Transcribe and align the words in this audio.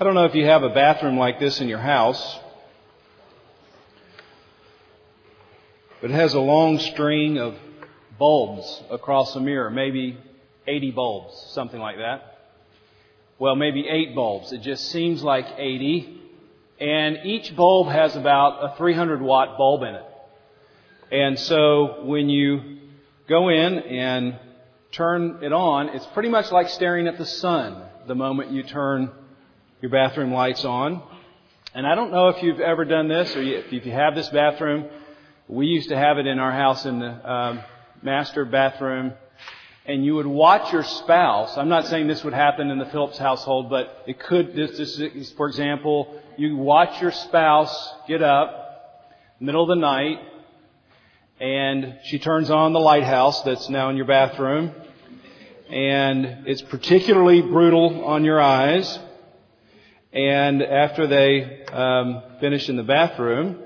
I 0.00 0.04
don't 0.04 0.14
know 0.14 0.26
if 0.26 0.36
you 0.36 0.44
have 0.44 0.62
a 0.62 0.68
bathroom 0.68 1.18
like 1.18 1.40
this 1.40 1.60
in 1.60 1.66
your 1.66 1.80
house, 1.80 2.38
but 6.00 6.12
it 6.12 6.14
has 6.14 6.34
a 6.34 6.40
long 6.40 6.78
string 6.78 7.36
of 7.38 7.56
bulbs 8.16 8.80
across 8.92 9.34
the 9.34 9.40
mirror, 9.40 9.70
maybe 9.70 10.16
80 10.68 10.92
bulbs, 10.92 11.50
something 11.50 11.80
like 11.80 11.96
that. 11.96 12.38
Well, 13.40 13.56
maybe 13.56 13.88
8 13.88 14.14
bulbs. 14.14 14.52
It 14.52 14.62
just 14.62 14.88
seems 14.92 15.24
like 15.24 15.46
80. 15.56 16.20
And 16.78 17.18
each 17.24 17.56
bulb 17.56 17.88
has 17.88 18.14
about 18.14 18.72
a 18.72 18.76
300 18.76 19.20
watt 19.20 19.58
bulb 19.58 19.82
in 19.82 19.96
it. 19.96 20.04
And 21.10 21.36
so 21.40 22.04
when 22.04 22.28
you 22.28 22.78
go 23.28 23.48
in 23.48 23.80
and 23.80 24.38
turn 24.92 25.40
it 25.42 25.52
on, 25.52 25.88
it's 25.88 26.06
pretty 26.06 26.28
much 26.28 26.52
like 26.52 26.68
staring 26.68 27.08
at 27.08 27.18
the 27.18 27.26
sun 27.26 27.82
the 28.06 28.14
moment 28.14 28.52
you 28.52 28.62
turn 28.62 29.10
your 29.80 29.90
bathroom 29.90 30.32
lights 30.32 30.64
on. 30.64 31.02
And 31.74 31.86
I 31.86 31.94
don't 31.94 32.10
know 32.10 32.28
if 32.28 32.42
you've 32.42 32.60
ever 32.60 32.84
done 32.84 33.08
this 33.08 33.34
or 33.36 33.42
if 33.42 33.72
you 33.72 33.92
have 33.92 34.14
this 34.14 34.28
bathroom. 34.30 34.86
We 35.46 35.66
used 35.66 35.90
to 35.90 35.96
have 35.96 36.18
it 36.18 36.26
in 36.26 36.38
our 36.38 36.52
house 36.52 36.84
in 36.84 36.98
the 36.98 37.32
um, 37.32 37.60
master 38.02 38.44
bathroom. 38.44 39.12
And 39.86 40.04
you 40.04 40.16
would 40.16 40.26
watch 40.26 40.72
your 40.72 40.82
spouse. 40.82 41.56
I'm 41.56 41.68
not 41.68 41.86
saying 41.86 42.08
this 42.08 42.24
would 42.24 42.34
happen 42.34 42.70
in 42.70 42.78
the 42.78 42.86
Phillips 42.86 43.16
household, 43.16 43.70
but 43.70 44.02
it 44.06 44.18
could. 44.18 44.54
This, 44.54 44.76
this 44.76 44.98
is, 44.98 45.32
for 45.32 45.46
example, 45.46 46.20
you 46.36 46.56
watch 46.56 47.00
your 47.00 47.12
spouse 47.12 47.94
get 48.06 48.22
up, 48.22 49.14
middle 49.40 49.62
of 49.62 49.68
the 49.68 49.80
night, 49.80 50.18
and 51.40 51.98
she 52.04 52.18
turns 52.18 52.50
on 52.50 52.74
the 52.74 52.80
lighthouse 52.80 53.40
that's 53.42 53.70
now 53.70 53.88
in 53.88 53.96
your 53.96 54.04
bathroom, 54.04 54.72
and 55.70 56.46
it's 56.46 56.60
particularly 56.62 57.40
brutal 57.40 58.04
on 58.04 58.24
your 58.24 58.42
eyes. 58.42 58.98
And 60.12 60.62
after 60.62 61.06
they 61.06 61.64
um, 61.66 62.22
finish 62.40 62.68
in 62.68 62.76
the 62.76 62.82
bathroom, 62.82 63.62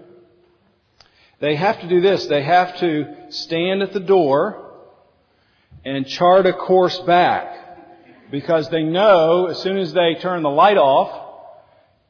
they 1.40 1.56
have 1.56 1.80
to 1.80 1.88
do 1.88 2.00
this. 2.00 2.26
They 2.26 2.42
have 2.42 2.78
to 2.80 3.30
stand 3.30 3.82
at 3.82 3.92
the 3.92 4.00
door 4.00 4.70
and 5.84 6.06
chart 6.06 6.46
a 6.46 6.52
course 6.52 6.98
back 7.00 8.30
because 8.30 8.68
they 8.70 8.82
know 8.82 9.46
as 9.46 9.58
soon 9.62 9.78
as 9.78 9.92
they 9.92 10.16
turn 10.20 10.42
the 10.42 10.50
light 10.50 10.76
off, 10.76 11.30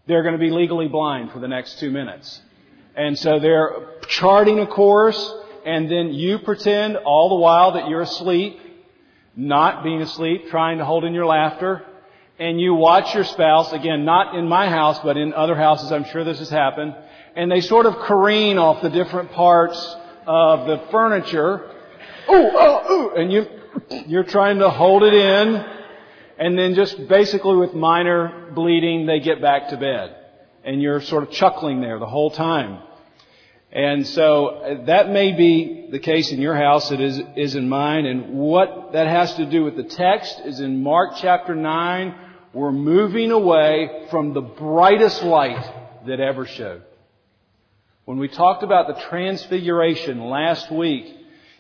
they're 0.07 0.23
going 0.23 0.35
to 0.35 0.39
be 0.39 0.51
legally 0.51 0.89
blind 0.89 1.33
for 1.33 1.39
the 1.39 1.49
next 1.49 1.79
two 1.79 1.91
minutes. 1.91 2.41
And 2.95 3.19
so 3.19 3.39
they're 3.39 3.99
charting 4.09 4.59
a 4.59 4.67
course 4.67 5.35
and 5.65 5.91
then 5.91 6.13
you 6.13 6.39
pretend 6.39 6.97
all 6.97 7.29
the 7.29 7.37
while 7.37 7.73
that 7.73 7.89
you're 7.89 8.03
asleep, 8.03 8.59
not 9.37 9.85
being 9.85 10.03
asleep, 10.03 10.49
trying 10.51 10.79
to 10.79 10.85
hold 10.85 11.05
in 11.05 11.15
your 11.15 11.27
laughter, 11.27 11.85
and 12.39 12.61
you 12.61 12.75
watch 12.75 13.15
your 13.15 13.25
spouse, 13.25 13.73
again, 13.73 14.05
not 14.05 14.35
in 14.35 14.49
my 14.49 14.69
house, 14.69 14.99
but 15.03 15.17
in 15.17 15.35
other 15.35 15.55
houses, 15.55 15.93
I'm 15.93 16.05
sure 16.05 16.25
this 16.25 16.39
has 16.39 16.51
happened, 16.51 16.95
and 17.37 17.51
they 17.51 17.61
sort 17.61 17.87
of 17.87 17.97
careen 17.97 18.59
off 18.59 18.83
the 18.83 18.91
different 18.91 19.33
parts 19.33 19.97
of 20.27 20.67
the 20.67 20.87
furniture. 20.91 21.71
Ooh, 22.31 22.51
oh, 22.55 22.93
ooh, 22.93 23.15
and 23.17 23.33
you, 23.33 23.47
you're 24.07 24.25
trying 24.25 24.59
to 24.59 24.71
hold 24.71 25.03
it 25.03 25.15
in, 25.15 25.65
and 26.39 26.59
then 26.59 26.75
just 26.75 27.09
basically 27.09 27.57
with 27.57 27.75
minor 27.75 28.51
bleeding, 28.55 29.07
they 29.07 29.21
get 29.21 29.41
back 29.41 29.69
to 29.69 29.77
bed. 29.77 30.17
And 30.65 30.81
you're 30.81 31.01
sort 31.01 31.25
of 31.25 31.31
chuckling 31.31 31.81
there 31.81 31.99
the 31.99 32.07
whole 32.07 32.31
time. 32.31 32.83
And 33.73 34.07
so 34.07 34.47
uh, 34.47 34.85
that 34.85 35.09
may 35.09 35.33
be 35.33 35.89
the 35.91 35.99
case 35.99 36.31
in 36.31 36.41
your 36.41 36.55
house. 36.55 36.91
It 36.91 37.01
is, 37.01 37.21
is 37.37 37.55
in 37.55 37.69
mine. 37.69 38.05
And 38.05 38.35
what 38.35 38.93
that 38.93 39.07
has 39.07 39.35
to 39.37 39.47
do 39.47 39.65
with 39.65 39.77
the 39.77 39.85
text 39.85 40.43
is 40.45 40.61
in 40.61 40.83
Mark 40.83 41.13
chapter 41.17 41.55
9, 41.55 42.15
we're 42.53 42.71
moving 42.71 43.31
away 43.31 44.09
from 44.11 44.35
the 44.35 44.43
brightest 44.43 45.23
light 45.23 45.65
that 46.07 46.21
ever 46.21 46.45
showed. 46.45 46.83
When 48.05 48.19
we 48.19 48.29
talked 48.29 48.63
about 48.63 48.89
the 48.89 49.01
transfiguration 49.09 50.21
last 50.21 50.71
week, 50.71 51.07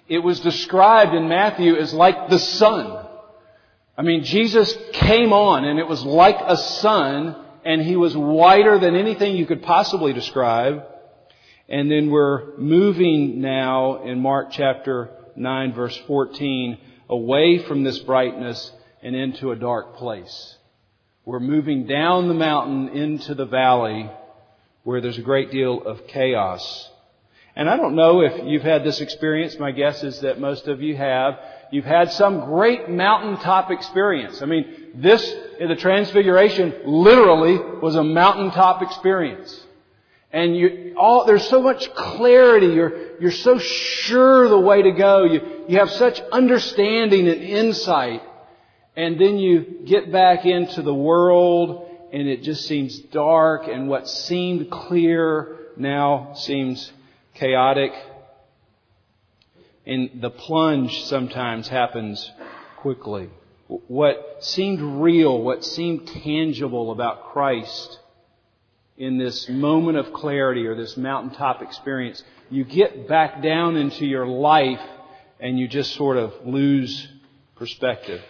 it 0.06 0.18
was 0.18 0.40
described 0.40 1.14
in 1.14 1.28
Matthew 1.28 1.76
as 1.76 1.94
like 1.94 2.28
the 2.28 2.38
sun. 2.38 3.06
I 3.96 4.02
mean, 4.02 4.24
Jesus 4.24 4.76
came 4.92 5.32
on 5.32 5.64
and 5.64 5.78
it 5.78 5.86
was 5.86 6.04
like 6.04 6.36
a 6.44 6.56
sun 6.58 7.36
and 7.64 7.80
he 7.80 7.96
was 7.96 8.14
whiter 8.14 8.78
than 8.78 8.96
anything 8.96 9.36
you 9.36 9.46
could 9.46 9.62
possibly 9.62 10.12
describe. 10.12 10.82
And 11.72 11.90
then 11.90 12.10
we're 12.10 12.54
moving 12.58 13.40
now 13.40 14.04
in 14.04 14.20
Mark 14.20 14.48
chapter 14.50 15.08
9 15.36 15.72
verse 15.72 15.96
14 16.06 16.76
away 17.08 17.64
from 17.64 17.82
this 17.82 17.98
brightness 18.00 18.70
and 19.02 19.16
into 19.16 19.52
a 19.52 19.56
dark 19.56 19.96
place. 19.96 20.56
We're 21.24 21.40
moving 21.40 21.86
down 21.86 22.28
the 22.28 22.34
mountain 22.34 22.90
into 22.90 23.34
the 23.34 23.46
valley 23.46 24.10
where 24.82 25.00
there's 25.00 25.16
a 25.16 25.22
great 25.22 25.50
deal 25.50 25.82
of 25.82 26.06
chaos. 26.08 26.90
And 27.56 27.70
I 27.70 27.78
don't 27.78 27.96
know 27.96 28.20
if 28.20 28.44
you've 28.44 28.62
had 28.62 28.84
this 28.84 29.00
experience. 29.00 29.58
My 29.58 29.70
guess 29.70 30.02
is 30.02 30.20
that 30.20 30.38
most 30.38 30.68
of 30.68 30.82
you 30.82 30.94
have. 30.96 31.38
You've 31.70 31.86
had 31.86 32.12
some 32.12 32.40
great 32.40 32.90
mountaintop 32.90 33.70
experience. 33.70 34.42
I 34.42 34.44
mean, 34.44 34.90
this, 34.96 35.22
the 35.58 35.76
Transfiguration, 35.76 36.74
literally 36.84 37.56
was 37.80 37.94
a 37.94 38.04
mountaintop 38.04 38.82
experience. 38.82 39.58
And 40.32 40.56
you, 40.56 40.94
all, 40.97 41.26
there's 41.26 41.47
so 41.47 41.60
much 41.60 41.93
clarity. 41.94 42.69
You're, 42.69 43.20
you're 43.20 43.31
so 43.31 43.59
sure 43.59 44.48
the 44.48 44.59
way 44.59 44.82
to 44.82 44.93
go. 44.93 45.25
You, 45.25 45.65
you 45.69 45.78
have 45.78 45.91
such 45.91 46.20
understanding 46.32 47.28
and 47.28 47.43
insight. 47.43 48.22
And 48.97 49.20
then 49.20 49.38
you 49.38 49.82
get 49.84 50.10
back 50.10 50.47
into 50.47 50.81
the 50.82 50.94
world 50.94 51.88
and 52.12 52.28
it 52.28 52.43
just 52.43 52.66
seems 52.66 52.98
dark 52.98 53.69
and 53.69 53.88
what 53.88 54.09
seemed 54.09 54.70
clear 54.70 55.59
now 55.76 56.32
seems 56.34 56.91
chaotic. 57.34 57.93
And 59.87 60.20
the 60.20 60.31
plunge 60.31 61.04
sometimes 61.04 61.69
happens 61.69 62.31
quickly. 62.78 63.28
What 63.66 64.38
seemed 64.41 64.81
real, 65.03 65.43
what 65.43 65.64
seemed 65.64 66.06
tangible 66.06 66.91
about 66.91 67.32
Christ 67.32 67.99
in 68.97 69.19
this 69.19 69.48
moment 69.48 69.98
of 69.98 70.12
clarity 70.12 70.66
or 70.66 70.75
this 70.75 70.97
mountaintop 70.97 71.62
experience, 71.62 72.22
you 72.50 72.64
get 72.64 73.08
back 73.08 73.42
down 73.42 73.76
into 73.76 74.06
your 74.06 74.26
life 74.26 74.80
and 75.41 75.58
you 75.58 75.66
just 75.66 75.94
sort 75.94 76.16
of 76.16 76.32
lose 76.44 77.08
perspective. 77.56 78.22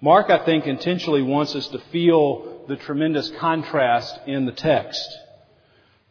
Mark, 0.00 0.30
I 0.30 0.44
think, 0.44 0.66
intentionally 0.66 1.22
wants 1.22 1.54
us 1.54 1.68
to 1.68 1.78
feel 1.90 2.64
the 2.68 2.76
tremendous 2.76 3.30
contrast 3.38 4.18
in 4.26 4.46
the 4.46 4.52
text. 4.52 5.06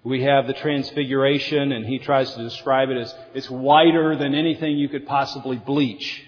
We 0.03 0.23
have 0.23 0.47
the 0.47 0.53
transfiguration 0.53 1.71
and 1.71 1.85
he 1.85 1.99
tries 1.99 2.33
to 2.33 2.43
describe 2.43 2.89
it 2.89 2.97
as 2.97 3.15
it's 3.33 3.49
whiter 3.49 4.15
than 4.15 4.35
anything 4.35 4.77
you 4.77 4.89
could 4.89 5.07
possibly 5.07 5.57
bleach 5.57 6.23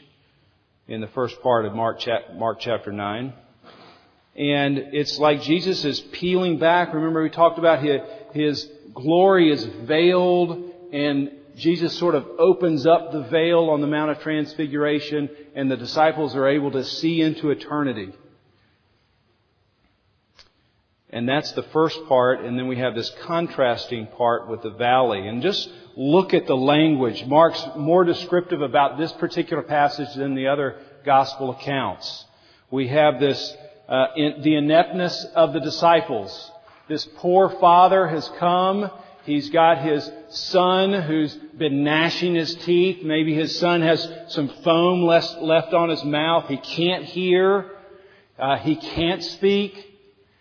in 0.88 1.02
the 1.02 1.08
first 1.08 1.42
part 1.42 1.66
of 1.66 1.74
Mark, 1.74 2.00
Mark 2.36 2.60
chapter 2.60 2.92
9. 2.92 3.34
And 4.38 4.78
it's 4.94 5.18
like 5.18 5.42
Jesus 5.42 5.84
is 5.84 6.00
peeling 6.00 6.60
back. 6.60 6.94
Remember 6.94 7.24
we 7.24 7.30
talked 7.30 7.58
about 7.58 7.84
his, 7.84 8.02
his 8.34 8.70
glory 8.94 9.52
is 9.52 9.64
veiled 9.66 10.72
and 10.94 11.32
Jesus 11.58 11.98
sort 11.98 12.14
of 12.14 12.28
opens 12.38 12.86
up 12.86 13.12
the 13.12 13.24
veil 13.24 13.70
on 13.72 13.82
the 13.82 13.88
Mount 13.88 14.12
of 14.12 14.20
Transfiguration 14.20 15.30
and 15.56 15.72
the 15.72 15.78
disciples 15.78 16.36
are 16.36 16.48
able 16.48 16.72
to 16.72 16.84
see 16.84 17.22
into 17.22 17.50
eternity. 17.50 18.14
And 21.10 21.28
that's 21.28 21.52
the 21.54 21.64
first 21.64 22.06
part, 22.08 22.42
and 22.42 22.60
then 22.60 22.68
we 22.68 22.78
have 22.78 22.94
this 22.94 23.10
contrasting 23.24 24.08
part 24.08 24.50
with 24.50 24.62
the 24.62 24.72
valley. 24.72 25.28
And 25.28 25.42
just 25.42 25.70
look 25.96 26.34
at 26.34 26.48
the 26.48 26.56
language. 26.56 27.26
Mark's 27.26 27.66
more 27.78 28.04
descriptive 28.04 28.62
about 28.62 28.98
this 28.98 29.12
particular 29.14 29.64
passage 29.64 30.14
than 30.16 30.36
the 30.36 30.48
other 30.48 30.80
gospel 31.06 31.52
accounts. 31.52 32.26
We 32.70 32.90
have 32.90 33.22
this, 33.22 33.56
uh, 33.88 34.08
in, 34.16 34.42
the 34.42 34.56
ineptness 34.56 35.26
of 35.36 35.54
the 35.54 35.60
disciples. 35.60 36.52
This 36.88 37.08
poor 37.18 37.50
father 37.50 38.08
has 38.08 38.28
come 38.40 38.90
He's 39.28 39.50
got 39.50 39.80
his 39.80 40.10
son 40.30 40.94
who's 41.02 41.36
been 41.36 41.84
gnashing 41.84 42.34
his 42.34 42.56
teeth. 42.56 43.04
Maybe 43.04 43.36
his 43.36 43.60
son 43.60 43.82
has 43.82 44.10
some 44.30 44.48
foam 44.64 45.04
left 45.04 45.74
on 45.74 45.90
his 45.90 46.02
mouth. 46.06 46.48
He 46.48 46.56
can't 46.56 47.04
hear. 47.04 47.70
Uh, 48.40 48.56
he 48.56 48.78
can't 48.78 49.22
speak. 49.22 49.74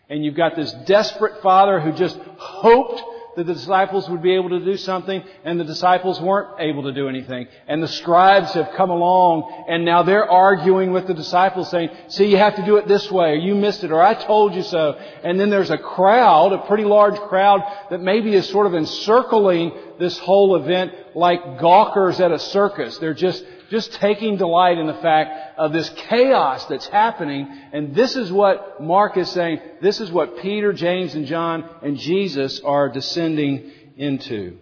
And 0.09 0.25
you've 0.25 0.37
got 0.37 0.55
this 0.55 0.73
desperate 0.87 1.43
father 1.43 1.81
who 1.81 1.91
just 1.95 2.17
hoped 2.39 3.03
that 3.37 3.47
the 3.47 3.55
disciples 3.55 4.09
would 4.09 4.23
be 4.23 4.35
able 4.35 4.49
to 4.49 4.65
do 4.65 4.77
something 4.77 5.23
and 5.45 5.61
the 5.61 5.65
disciples 5.65 6.21
weren't 6.21 6.59
able 6.59 6.85
to 6.85 6.93
do 6.93 7.09
anything. 7.09 7.47
And 7.69 7.83
the 7.83 7.89
scribes 7.89 8.53
have 8.55 8.71
come 8.77 8.91
along 8.91 9.67
and 9.69 9.85
now 9.85 10.03
they're 10.03 10.29
arguing 10.29 10.91
with 10.91 11.07
the 11.07 11.15
disciples 11.15 11.71
saying, 11.71 11.91
see, 12.09 12.27
you 12.27 12.39
have 12.39 12.57
to 12.57 12.65
do 12.65 12.77
it 12.77 12.89
this 12.89 13.11
way 13.11 13.33
or 13.33 13.37
you 13.37 13.55
missed 13.55 13.85
it 13.85 13.93
or 13.93 14.03
I 14.03 14.15
told 14.15 14.55
you 14.55 14.63
so. 14.63 14.99
And 15.23 15.39
then 15.39 15.51
there's 15.51 15.71
a 15.71 15.79
crowd, 15.79 16.53
a 16.53 16.67
pretty 16.67 16.85
large 16.85 17.19
crowd 17.29 17.63
that 17.91 18.01
maybe 18.01 18.35
is 18.35 18.49
sort 18.49 18.67
of 18.67 18.75
encircling 18.75 19.73
this 19.99 20.19
whole 20.19 20.57
event 20.57 20.93
like 21.15 21.61
gawkers 21.61 22.21
at 22.21 22.33
a 22.33 22.39
circus. 22.39 22.99
They're 22.99 23.15
just 23.15 23.45
just 23.71 23.93
taking 23.95 24.37
delight 24.37 24.79
in 24.79 24.87
the 24.87 24.95
fact 24.95 25.59
of 25.59 25.73
this 25.73 25.89
chaos 26.09 26.65
that's 26.67 26.87
happening. 26.87 27.49
And 27.73 27.95
this 27.95 28.17
is 28.17 28.31
what 28.31 28.83
Mark 28.83 29.17
is 29.17 29.31
saying. 29.31 29.61
This 29.81 30.01
is 30.01 30.11
what 30.11 30.39
Peter, 30.39 30.73
James, 30.73 31.15
and 31.15 31.27
John 31.27 31.69
and 31.83 31.97
Jesus 31.97 32.61
are 32.61 32.89
descending 32.89 33.73
into. 33.97 34.59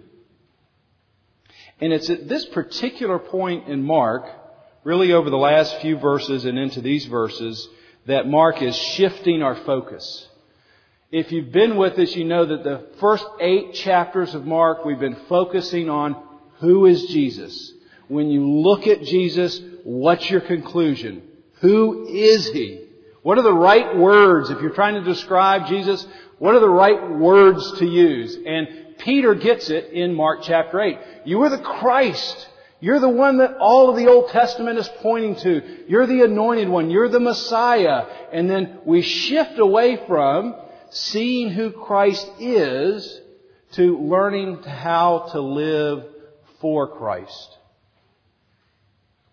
And 1.80 1.92
it's 1.92 2.08
at 2.10 2.28
this 2.28 2.46
particular 2.46 3.18
point 3.18 3.68
in 3.68 3.82
Mark, 3.82 4.26
really 4.84 5.12
over 5.12 5.30
the 5.30 5.36
last 5.36 5.80
few 5.80 5.98
verses 5.98 6.44
and 6.44 6.58
into 6.58 6.80
these 6.80 7.06
verses, 7.06 7.68
that 8.06 8.26
Mark 8.26 8.62
is 8.62 8.76
shifting 8.76 9.42
our 9.42 9.56
focus. 9.64 10.28
If 11.10 11.30
you've 11.30 11.52
been 11.52 11.76
with 11.76 11.98
us, 11.98 12.14
you 12.14 12.24
know 12.24 12.44
that 12.46 12.64
the 12.64 12.86
first 13.00 13.24
eight 13.40 13.74
chapters 13.74 14.34
of 14.34 14.46
Mark, 14.46 14.84
we've 14.84 14.98
been 14.98 15.24
focusing 15.28 15.88
on 15.88 16.16
who 16.58 16.86
is 16.86 17.06
Jesus. 17.06 17.72
When 18.08 18.30
you 18.30 18.48
look 18.48 18.86
at 18.86 19.02
Jesus, 19.02 19.60
what's 19.82 20.28
your 20.30 20.40
conclusion? 20.40 21.22
Who 21.60 22.06
is 22.08 22.48
He? 22.50 22.84
What 23.22 23.38
are 23.38 23.42
the 23.42 23.52
right 23.52 23.96
words? 23.96 24.50
If 24.50 24.60
you're 24.60 24.70
trying 24.70 24.94
to 24.94 25.04
describe 25.04 25.66
Jesus, 25.66 26.06
what 26.38 26.54
are 26.54 26.60
the 26.60 26.68
right 26.68 27.10
words 27.10 27.78
to 27.78 27.86
use? 27.86 28.36
And 28.46 28.98
Peter 28.98 29.34
gets 29.34 29.70
it 29.70 29.92
in 29.92 30.14
Mark 30.14 30.40
chapter 30.42 30.80
8. 30.80 30.98
You 31.24 31.42
are 31.42 31.48
the 31.48 31.58
Christ. 31.58 32.48
You're 32.80 33.00
the 33.00 33.08
one 33.08 33.38
that 33.38 33.56
all 33.56 33.88
of 33.88 33.96
the 33.96 34.08
Old 34.08 34.28
Testament 34.28 34.78
is 34.78 34.88
pointing 35.00 35.36
to. 35.36 35.84
You're 35.88 36.06
the 36.06 36.22
anointed 36.22 36.68
one. 36.68 36.90
You're 36.90 37.08
the 37.08 37.20
Messiah. 37.20 38.04
And 38.30 38.50
then 38.50 38.80
we 38.84 39.00
shift 39.00 39.58
away 39.58 40.04
from 40.06 40.54
seeing 40.90 41.48
who 41.50 41.70
Christ 41.70 42.30
is 42.38 43.20
to 43.72 43.98
learning 43.98 44.62
how 44.64 45.30
to 45.32 45.40
live 45.40 46.04
for 46.60 46.98
Christ. 46.98 47.56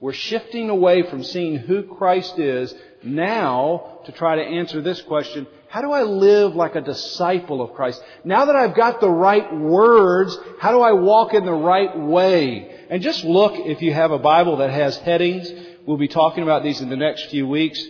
We're 0.01 0.13
shifting 0.13 0.71
away 0.71 1.03
from 1.03 1.23
seeing 1.23 1.57
who 1.57 1.83
Christ 1.83 2.39
is 2.39 2.73
now 3.03 3.99
to 4.05 4.11
try 4.11 4.35
to 4.35 4.41
answer 4.41 4.81
this 4.81 4.99
question, 5.03 5.45
how 5.67 5.81
do 5.81 5.91
I 5.91 6.01
live 6.01 6.55
like 6.55 6.73
a 6.73 6.81
disciple 6.81 7.61
of 7.61 7.73
Christ? 7.73 8.01
Now 8.23 8.45
that 8.45 8.55
I've 8.55 8.75
got 8.75 8.99
the 8.99 9.11
right 9.11 9.55
words, 9.55 10.35
how 10.59 10.71
do 10.71 10.81
I 10.81 10.93
walk 10.93 11.35
in 11.35 11.45
the 11.45 11.53
right 11.53 11.95
way? 11.97 12.79
And 12.89 13.03
just 13.03 13.23
look 13.23 13.53
if 13.55 13.83
you 13.83 13.93
have 13.93 14.09
a 14.09 14.17
Bible 14.17 14.57
that 14.57 14.71
has 14.71 14.97
headings. 14.97 15.49
We'll 15.85 15.97
be 15.97 16.07
talking 16.07 16.41
about 16.41 16.63
these 16.63 16.81
in 16.81 16.89
the 16.89 16.97
next 16.97 17.29
few 17.29 17.47
weeks. 17.47 17.81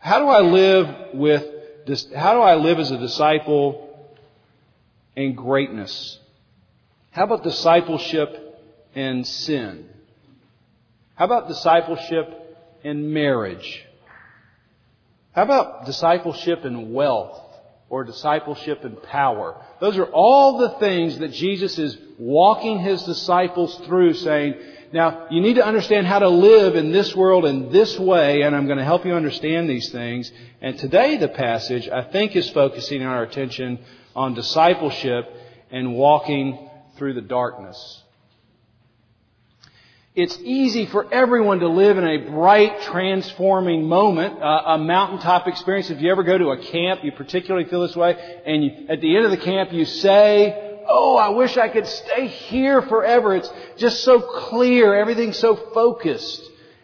How 0.00 0.18
do 0.18 0.26
I 0.26 0.40
live 0.42 1.14
with 1.14 1.46
how 2.14 2.34
do 2.34 2.40
I 2.40 2.56
live 2.56 2.78
as 2.78 2.90
a 2.90 2.98
disciple 2.98 4.12
in 5.16 5.34
greatness? 5.34 6.18
How 7.10 7.24
about 7.24 7.42
discipleship 7.42 8.60
and 8.94 9.26
sin? 9.26 9.88
How 11.18 11.24
about 11.24 11.48
discipleship 11.48 12.32
in 12.84 13.12
marriage? 13.12 13.84
How 15.32 15.42
about 15.42 15.84
discipleship 15.84 16.64
in 16.64 16.92
wealth 16.92 17.42
or 17.88 18.04
discipleship 18.04 18.84
in 18.84 18.94
power? 18.94 19.60
Those 19.80 19.98
are 19.98 20.06
all 20.06 20.58
the 20.58 20.78
things 20.78 21.18
that 21.18 21.32
Jesus 21.32 21.76
is 21.76 21.98
walking 22.20 22.78
his 22.78 23.02
disciples 23.02 23.76
through 23.86 24.14
saying, 24.14 24.54
now, 24.92 25.26
you 25.28 25.40
need 25.40 25.54
to 25.54 25.66
understand 25.66 26.06
how 26.06 26.20
to 26.20 26.28
live 26.28 26.76
in 26.76 26.92
this 26.92 27.16
world 27.16 27.46
in 27.46 27.72
this 27.72 27.98
way, 27.98 28.42
and 28.42 28.54
I'm 28.54 28.66
going 28.66 28.78
to 28.78 28.84
help 28.84 29.04
you 29.04 29.14
understand 29.14 29.68
these 29.68 29.90
things. 29.90 30.30
And 30.62 30.78
today 30.78 31.16
the 31.16 31.26
passage, 31.26 31.88
I 31.88 32.04
think, 32.04 32.36
is 32.36 32.48
focusing 32.50 33.02
our 33.02 33.24
attention 33.24 33.80
on 34.14 34.34
discipleship 34.34 35.24
and 35.72 35.94
walking 35.94 36.70
through 36.96 37.14
the 37.14 37.22
darkness. 37.22 38.04
It's 40.18 40.36
easy 40.42 40.86
for 40.86 41.06
everyone 41.14 41.60
to 41.60 41.68
live 41.68 41.96
in 41.96 42.04
a 42.04 42.16
bright, 42.28 42.82
transforming 42.82 43.84
moment, 43.84 44.42
uh, 44.42 44.62
a 44.66 44.76
mountaintop 44.76 45.46
experience. 45.46 45.90
If 45.90 46.00
you 46.00 46.10
ever 46.10 46.24
go 46.24 46.36
to 46.36 46.50
a 46.50 46.58
camp, 46.58 47.04
you 47.04 47.12
particularly 47.12 47.68
feel 47.68 47.82
this 47.82 47.94
way, 47.94 48.16
and 48.44 48.64
you, 48.64 48.86
at 48.88 49.00
the 49.00 49.14
end 49.14 49.26
of 49.26 49.30
the 49.30 49.36
camp 49.36 49.72
you 49.72 49.84
say, 49.84 50.82
oh, 50.88 51.16
I 51.16 51.28
wish 51.28 51.56
I 51.56 51.68
could 51.68 51.86
stay 51.86 52.26
here 52.26 52.82
forever. 52.82 53.36
It's 53.36 53.48
just 53.76 54.02
so 54.02 54.20
clear. 54.20 54.92
Everything's 54.92 55.38
so 55.38 55.54
focused. 55.54 56.42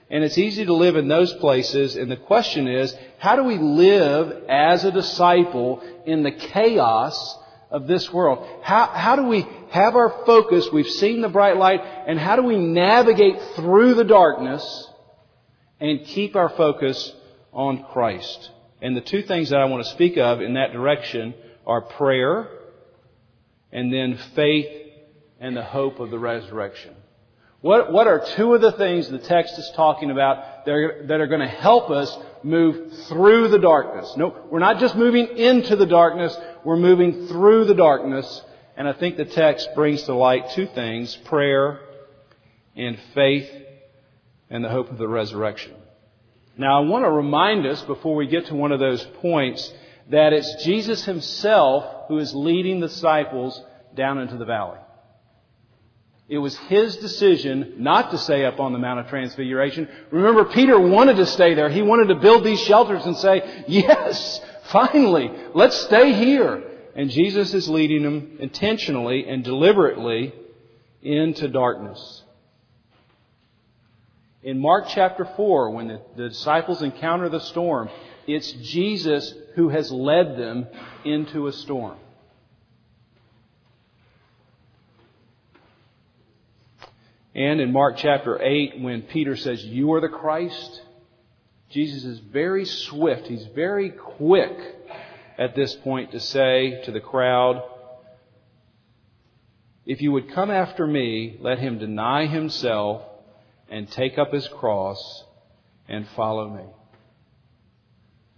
And 0.09 0.23
it's 0.23 0.39
easy 0.39 0.67
to 0.67 0.73
live 0.73 0.95
in 0.95 1.09
those 1.09 1.33
places. 1.33 1.97
And 1.97 2.09
the 2.09 2.17
question 2.17 2.69
is, 2.69 2.95
how 3.19 3.35
do 3.35 3.43
we 3.43 3.59
live 3.59 4.45
as 4.49 4.85
a 4.85 4.93
disciple 4.93 5.83
in 6.07 6.23
the 6.23 6.31
chaos 6.31 7.37
of 7.69 7.89
this 7.89 8.13
world? 8.13 8.47
How, 8.63 8.87
how 8.87 9.17
do 9.17 9.25
we 9.25 9.45
have 9.75 9.97
our 9.97 10.25
focus? 10.25 10.69
We've 10.73 10.89
seen 10.89 11.21
the 11.21 11.29
bright 11.29 11.57
light. 11.57 11.81
And 12.07 12.17
how 12.17 12.37
do 12.37 12.43
we 12.43 12.57
navigate 12.57 13.41
through 13.57 13.95
the 13.95 14.05
darkness 14.05 14.89
and 15.81 16.05
keep 16.07 16.37
our 16.37 16.49
focus 16.49 17.13
on 17.53 17.85
Christ? 17.93 18.51
And 18.81 18.97
the 18.97 19.01
two 19.01 19.23
things 19.23 19.51
that 19.51 19.59
I 19.59 19.65
want 19.65 19.85
to 19.85 19.91
speak 19.91 20.17
of 20.17 20.41
in 20.41 20.55
that 20.55 20.73
direction 20.73 21.35
are 21.67 21.81
prayer 21.81 22.49
and 23.73 23.93
then 23.93 24.17
faith 24.37 24.69
and 25.41 25.57
the 25.57 25.65
hope 25.65 25.99
of 25.99 26.11
the 26.11 26.21
resurrection. 26.21 26.95
What, 27.61 27.93
what 27.93 28.07
are 28.07 28.25
two 28.37 28.55
of 28.55 28.61
the 28.61 28.73
things 28.73 29.09
the 29.09 29.19
text 29.19 29.59
is 29.59 29.73
talking 29.75 30.13
about 30.13 30.67
that 30.67 30.71
are, 30.71 31.07
that 31.09 31.21
are 31.21 31.27
going 31.27 31.41
to 31.41 31.49
help 31.49 31.91
us 31.91 32.17
move 32.45 32.93
through 33.09 33.49
the 33.49 33.59
darkness? 33.59 34.13
No, 34.17 34.37
we're 34.51 34.61
not 34.61 34.79
just 34.79 34.95
moving 34.95 35.37
into 35.37 35.75
the 35.75 35.87
darkness, 35.87 36.37
we're 36.63 36.77
moving 36.77 37.27
through 37.27 37.65
the 37.65 37.75
darkness. 37.75 38.43
And 38.77 38.89
I 38.89 38.93
think 38.93 39.17
the 39.17 39.25
text 39.25 39.69
brings 39.75 40.03
to 40.05 40.15
light 40.15 40.51
two 40.51 40.67
things, 40.67 41.15
prayer 41.25 41.81
and 42.77 42.99
faith 43.15 43.51
and 44.51 44.65
the 44.65 44.69
hope 44.69 44.91
of 44.91 44.99
the 44.99 45.09
resurrection. 45.09 45.75
Now 46.57 46.83
I 46.83 46.87
want 46.87 47.05
to 47.05 47.11
remind 47.11 47.67
us 47.67 47.83
before 47.83 48.15
we 48.15 48.27
get 48.27 48.47
to 48.47 48.55
one 48.55 48.73
of 48.73 48.81
those 48.81 49.03
points 49.21 49.73
that 50.11 50.33
it's 50.33 50.65
Jesus 50.65 51.05
himself 51.05 52.09
who 52.09 52.19
is 52.19 52.35
leading 52.35 52.81
the 52.81 52.89
disciples 52.89 53.61
down 53.95 54.19
into 54.19 54.37
the 54.37 54.45
valley. 54.45 54.79
It 56.29 56.39
was 56.39 56.57
his 56.57 56.97
decision 56.97 57.75
not 57.79 58.11
to 58.11 58.19
stay 58.19 58.45
up 58.45 58.59
on 58.59 58.73
the 58.73 58.79
Mount 58.79 59.01
of 59.01 59.09
Transfiguration. 59.09 59.89
Remember, 60.11 60.47
Peter 60.47 60.81
wanted 60.81 61.17
to 61.17 61.27
stay 61.27 61.55
there. 61.55 61.69
He 61.69 61.83
wanted 61.83 62.09
to 62.09 62.15
build 62.17 62.45
these 62.45 62.61
shelters 62.61 63.05
and 63.05 63.17
say, 63.17 63.65
yes, 63.69 64.41
finally, 64.65 65.31
let's 65.55 65.77
stay 65.83 66.15
here. 66.15 66.63
And 66.95 67.11
Jesus 67.11 67.53
is 67.55 67.69
leading 67.69 68.03
them 68.03 68.37
intentionally 68.39 69.27
and 69.27 69.43
deliberately 69.43 70.33
into 71.03 71.49
darkness. 71.49 72.23
In 74.43 74.59
Mark 74.59 74.87
chapter 74.89 75.25
4, 75.37 75.71
when 75.71 75.89
the, 75.89 76.01
the 76.17 76.29
disciples 76.29 76.83
encounter 76.83 77.29
the 77.29 77.41
storm, 77.41 77.89
it's 78.27 78.53
Jesus 78.53 79.35
who 79.55 79.71
has 79.71 79.91
led 79.91 80.37
them 80.37 80.67
into 81.05 81.47
a 81.47 81.53
storm. 81.53 81.99
And 87.35 87.61
in 87.61 87.73
Mark 87.73 87.97
chapter 87.97 88.41
8, 88.41 88.81
when 88.81 89.03
Peter 89.03 89.35
says, 89.35 89.65
You 89.65 89.93
are 89.95 90.01
the 90.01 90.09
Christ, 90.09 90.83
Jesus 91.71 92.05
is 92.05 92.19
very 92.21 92.65
swift. 92.65 93.27
He's 93.27 93.47
very 93.47 93.91
quick 93.91 94.74
at 95.39 95.55
this 95.55 95.75
point 95.77 96.13
to 96.13 96.21
say 96.21 96.83
to 96.85 96.93
the 96.93 97.01
crowd, 97.01 97.63
If 99.87 100.01
you 100.01 100.13
would 100.13 100.33
come 100.33 100.51
after 100.51 100.87
me, 100.87 101.39
let 101.41 101.59
him 101.59 101.79
deny 101.79 102.27
himself 102.27 103.03
and 103.69 103.91
take 103.91 104.19
up 104.19 104.33
his 104.33 104.47
cross 104.49 105.25
and 105.89 106.07
follow 106.17 106.49
me. 106.49 106.65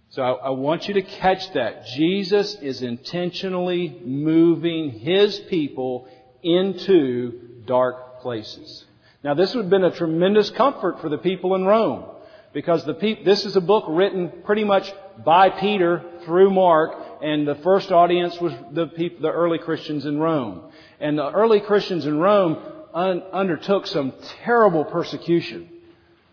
So 0.09 0.23
I, 0.23 0.49
want 0.49 0.87
you 0.87 0.95
to 0.95 1.01
catch 1.01 1.53
that. 1.53 1.85
Jesus 1.85 2.55
is 2.55 2.81
intentionally 2.81 4.01
moving 4.03 4.89
His 4.89 5.37
people 5.37 6.07
into 6.41 7.63
dark 7.65 8.21
places. 8.21 8.85
Now 9.23 9.33
this 9.33 9.53
would 9.53 9.65
have 9.65 9.69
been 9.69 9.83
a 9.83 9.91
tremendous 9.91 10.49
comfort 10.49 11.01
for 11.01 11.09
the 11.09 11.17
people 11.17 11.55
in 11.55 11.65
Rome. 11.65 12.05
Because 12.53 12.85
the 12.85 12.93
pe- 12.93 13.23
this 13.23 13.45
is 13.45 13.55
a 13.55 13.61
book 13.61 13.83
written 13.87 14.31
pretty 14.43 14.63
much 14.63 14.91
by 15.23 15.49
Peter 15.49 16.03
through 16.25 16.51
Mark, 16.51 16.91
and 17.21 17.47
the 17.47 17.55
first 17.55 17.91
audience 17.91 18.39
was 18.39 18.53
the, 18.71 18.87
people, 18.87 19.21
the 19.21 19.31
early 19.31 19.57
Christians 19.57 20.05
in 20.05 20.19
Rome. 20.19 20.71
And 20.99 21.17
the 21.17 21.31
early 21.31 21.59
Christians 21.59 22.05
in 22.05 22.19
Rome 22.19 22.57
un- 22.93 23.23
undertook 23.31 23.87
some 23.87 24.13
terrible 24.43 24.85
persecution. 24.85 25.69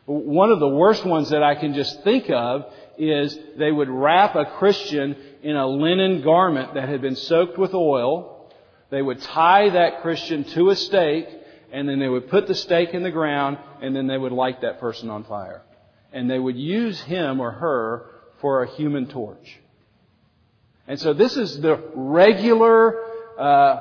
One 0.06 0.50
of 0.50 0.60
the 0.60 0.68
worst 0.68 1.04
ones 1.04 1.30
that 1.30 1.42
I 1.42 1.54
can 1.54 1.74
just 1.74 2.02
think 2.02 2.28
of 2.28 2.66
is 2.98 3.38
they 3.56 3.72
would 3.72 3.88
wrap 3.88 4.36
a 4.36 4.44
Christian 4.44 5.16
in 5.42 5.56
a 5.56 5.66
linen 5.66 6.22
garment 6.22 6.74
that 6.74 6.88
had 6.88 7.00
been 7.00 7.16
soaked 7.16 7.58
with 7.58 7.74
oil. 7.74 8.50
They 8.90 9.02
would 9.02 9.20
tie 9.20 9.70
that 9.70 10.02
Christian 10.02 10.44
to 10.44 10.70
a 10.70 10.76
stake, 10.76 11.28
and 11.72 11.88
then 11.88 11.98
they 11.98 12.08
would 12.08 12.28
put 12.28 12.46
the 12.46 12.54
stake 12.54 12.90
in 12.90 13.02
the 13.02 13.10
ground, 13.10 13.58
and 13.80 13.96
then 13.96 14.06
they 14.06 14.18
would 14.18 14.32
light 14.32 14.60
that 14.60 14.78
person 14.78 15.08
on 15.10 15.24
fire. 15.24 15.62
And 16.12 16.30
they 16.30 16.38
would 16.38 16.56
use 16.56 17.00
him 17.00 17.40
or 17.40 17.50
her 17.50 18.13
for 18.44 18.62
a 18.62 18.68
human 18.76 19.06
torch. 19.06 19.58
And 20.86 21.00
so 21.00 21.14
this 21.14 21.38
is 21.38 21.58
the 21.62 21.82
regular 21.94 23.02
uh, 23.38 23.80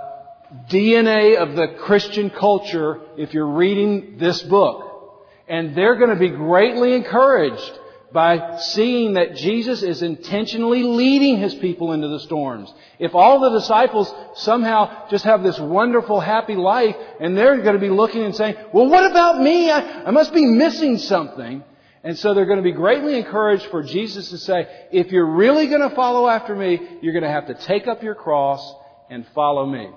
DNA 0.70 1.36
of 1.36 1.58
the 1.58 1.76
Christian 1.80 2.30
culture 2.30 3.02
if 3.18 3.34
you're 3.34 3.46
reading 3.46 4.20
this 4.20 4.42
book. 4.42 5.20
And 5.50 5.76
they're 5.76 5.98
going 5.98 6.12
to 6.12 6.16
be 6.16 6.30
greatly 6.30 6.94
encouraged 6.94 7.78
by 8.14 8.58
seeing 8.60 9.16
that 9.16 9.36
Jesus 9.36 9.84
is 9.84 10.02
intentionally 10.02 10.84
leading 10.84 11.40
His 11.40 11.54
people 11.56 11.92
into 11.92 12.08
the 12.08 12.22
storms. 12.22 12.74
If 13.00 13.16
all 13.16 13.42
the 13.42 13.60
disciples 13.60 14.14
somehow 14.36 15.10
just 15.10 15.26
have 15.26 15.44
this 15.44 15.60
wonderful, 15.60 16.22
happy 16.22 16.56
life, 16.56 16.96
and 17.20 17.38
they're 17.38 17.58
going 17.58 17.76
to 17.76 17.82
be 17.82 17.90
looking 17.90 18.24
and 18.24 18.34
saying, 18.34 18.56
well, 18.72 18.88
what 18.88 19.12
about 19.12 19.42
me? 19.42 19.70
I, 19.70 20.04
I 20.06 20.12
must 20.12 20.34
be 20.34 20.46
missing 20.46 21.00
something. 21.00 21.66
And 22.04 22.18
so 22.18 22.34
they're 22.34 22.46
going 22.46 22.58
to 22.58 22.64
be 22.64 22.74
greatly 22.74 23.18
encouraged 23.18 23.68
for 23.68 23.82
Jesus 23.82 24.30
to 24.32 24.38
say, 24.38 24.68
if 24.92 25.12
you're 25.12 25.26
really 25.26 25.68
going 25.68 25.88
to 25.88 25.96
follow 25.96 26.28
after 26.28 26.54
me, 26.54 26.80
you're 27.02 27.14
going 27.14 27.24
to 27.24 27.30
have 27.30 27.48
to 27.48 27.54
take 27.54 27.88
up 27.88 28.04
your 28.04 28.16
cross 28.16 28.76
and 29.10 29.26
follow 29.34 29.66
me. 29.66 29.90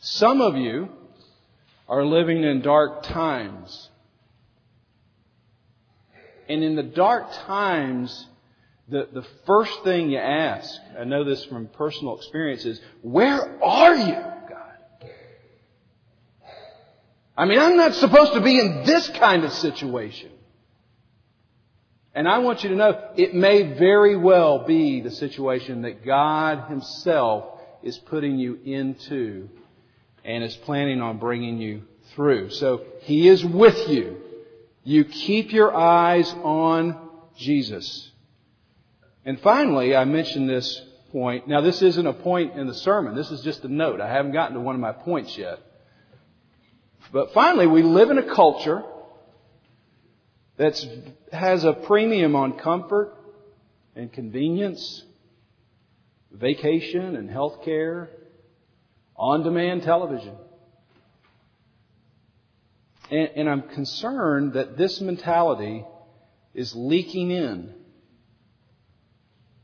Some 0.00 0.42
of 0.42 0.56
you 0.56 0.90
are 1.88 2.04
living 2.04 2.44
in 2.44 2.60
dark 2.60 3.04
times. 3.04 3.88
And 6.46 6.62
in 6.62 6.76
the 6.76 6.82
dark 6.82 7.32
times, 7.46 8.26
the, 8.88 9.08
the 9.10 9.24
first 9.46 9.82
thing 9.82 10.10
you 10.10 10.18
ask, 10.18 10.78
I 10.98 11.04
know 11.04 11.24
this 11.24 11.44
from 11.46 11.68
personal 11.68 12.16
experience, 12.16 12.66
is, 12.66 12.80
where 13.00 13.62
are 13.64 13.96
you, 13.96 14.12
God? 14.14 15.10
I 17.36 17.46
mean, 17.46 17.58
I'm 17.58 17.76
not 17.76 17.94
supposed 17.94 18.34
to 18.34 18.40
be 18.40 18.58
in 18.58 18.84
this 18.84 19.08
kind 19.10 19.44
of 19.44 19.52
situation. 19.54 20.32
And 22.14 22.28
I 22.28 22.38
want 22.38 22.64
you 22.64 22.70
to 22.70 22.76
know, 22.76 23.10
it 23.16 23.34
may 23.34 23.74
very 23.74 24.16
well 24.16 24.66
be 24.66 25.00
the 25.00 25.12
situation 25.12 25.82
that 25.82 26.04
God 26.04 26.68
Himself 26.68 27.60
is 27.82 27.96
putting 27.98 28.38
you 28.38 28.58
into 28.64 29.48
and 30.24 30.42
is 30.42 30.56
planning 30.56 31.00
on 31.00 31.18
bringing 31.18 31.58
you 31.58 31.82
through. 32.14 32.50
So 32.50 32.84
He 33.02 33.28
is 33.28 33.44
with 33.44 33.88
you. 33.88 34.16
You 34.82 35.04
keep 35.04 35.52
your 35.52 35.74
eyes 35.74 36.32
on 36.42 37.08
Jesus. 37.36 38.10
And 39.24 39.40
finally, 39.40 39.94
I 39.94 40.04
mentioned 40.04 40.48
this 40.48 40.80
point. 41.12 41.46
Now, 41.46 41.60
this 41.60 41.82
isn't 41.82 42.06
a 42.06 42.12
point 42.12 42.56
in 42.56 42.66
the 42.66 42.74
sermon. 42.74 43.14
This 43.14 43.30
is 43.30 43.42
just 43.42 43.64
a 43.64 43.68
note. 43.68 44.00
I 44.00 44.08
haven't 44.08 44.32
gotten 44.32 44.54
to 44.54 44.60
one 44.60 44.74
of 44.74 44.80
my 44.80 44.92
points 44.92 45.36
yet. 45.36 45.58
But 47.12 47.32
finally, 47.32 47.66
we 47.66 47.82
live 47.82 48.10
in 48.10 48.18
a 48.18 48.34
culture 48.34 48.82
that 50.60 50.78
has 51.32 51.64
a 51.64 51.72
premium 51.72 52.36
on 52.36 52.58
comfort 52.58 53.14
and 53.96 54.12
convenience, 54.12 55.02
vacation 56.30 57.16
and 57.16 57.30
health 57.30 57.64
care, 57.64 58.10
on-demand 59.16 59.82
television. 59.84 60.34
And, 63.10 63.30
and 63.36 63.48
I'm 63.48 63.62
concerned 63.70 64.52
that 64.52 64.76
this 64.76 65.00
mentality 65.00 65.82
is 66.52 66.76
leaking 66.76 67.30
in. 67.30 67.72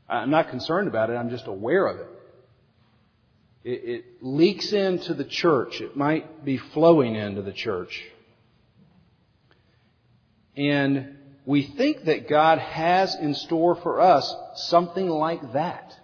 I'm 0.09 0.31
not 0.31 0.49
concerned 0.49 0.87
about 0.87 1.11
it, 1.11 1.13
I'm 1.13 1.29
just 1.29 1.45
aware 1.45 1.85
of 1.85 1.99
it. 1.99 2.07
It, 3.63 3.89
it 3.89 4.05
leaks 4.21 4.73
into 4.73 5.13
the 5.13 5.25
church. 5.25 5.79
It 5.79 5.95
might 5.95 6.43
be 6.43 6.57
flowing 6.57 7.13
into 7.13 7.43
the 7.43 7.53
church. 7.53 8.03
And 10.57 11.15
we 11.45 11.61
think 11.63 12.05
that 12.05 12.27
God 12.27 12.59
has 12.59 13.15
in 13.15 13.35
store 13.35 13.75
for 13.75 14.01
us 14.01 14.35
something 14.55 15.07
like 15.07 15.53
that. 15.53 15.95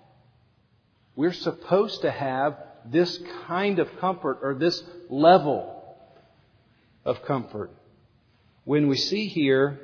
We're 1.15 1.33
supposed 1.33 2.01
to 2.01 2.11
have 2.11 2.57
this 2.85 3.19
kind 3.47 3.79
of 3.79 3.97
comfort 3.99 4.39
or 4.41 4.53
this 4.53 4.81
level 5.09 5.97
of 7.03 7.23
comfort. 7.23 7.71
When 8.63 8.87
we 8.87 8.95
see 8.95 9.27
here, 9.27 9.79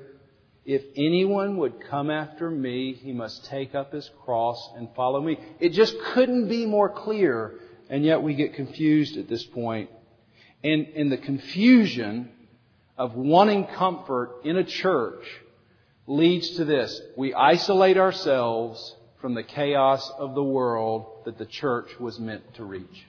if 0.66 0.84
anyone 0.96 1.58
would 1.58 1.82
come 1.90 2.10
after 2.10 2.50
me, 2.50 2.94
he 2.94 3.12
must 3.12 3.46
take 3.46 3.74
up 3.76 3.92
his 3.92 4.10
cross 4.24 4.70
and 4.76 4.88
follow 4.96 5.20
me. 5.22 5.40
It 5.60 5.70
just 5.70 6.00
couldn't 6.14 6.48
be 6.48 6.66
more 6.66 6.90
clear, 6.90 7.56
and 7.90 8.06
yet 8.06 8.22
we 8.22 8.36
get 8.36 8.54
confused 8.54 9.18
at 9.18 9.28
this 9.28 9.44
point. 9.44 9.90
And 10.64 10.88
in 10.90 11.10
the 11.10 11.18
confusion 11.18 12.32
of 13.00 13.16
wanting 13.16 13.66
comfort 13.66 14.42
in 14.44 14.58
a 14.58 14.64
church 14.64 15.24
leads 16.06 16.58
to 16.58 16.66
this. 16.66 17.02
We 17.16 17.34
isolate 17.34 17.98
ourselves 17.98 18.94
from 19.22 19.36
the 19.36 19.44
chaos 19.44 20.12
of 20.20 20.36
the 20.36 20.44
world 20.44 21.06
that 21.24 21.38
the 21.38 21.46
church 21.46 21.98
was 21.98 22.20
meant 22.20 22.56
to 22.56 22.66
reach. 22.66 23.06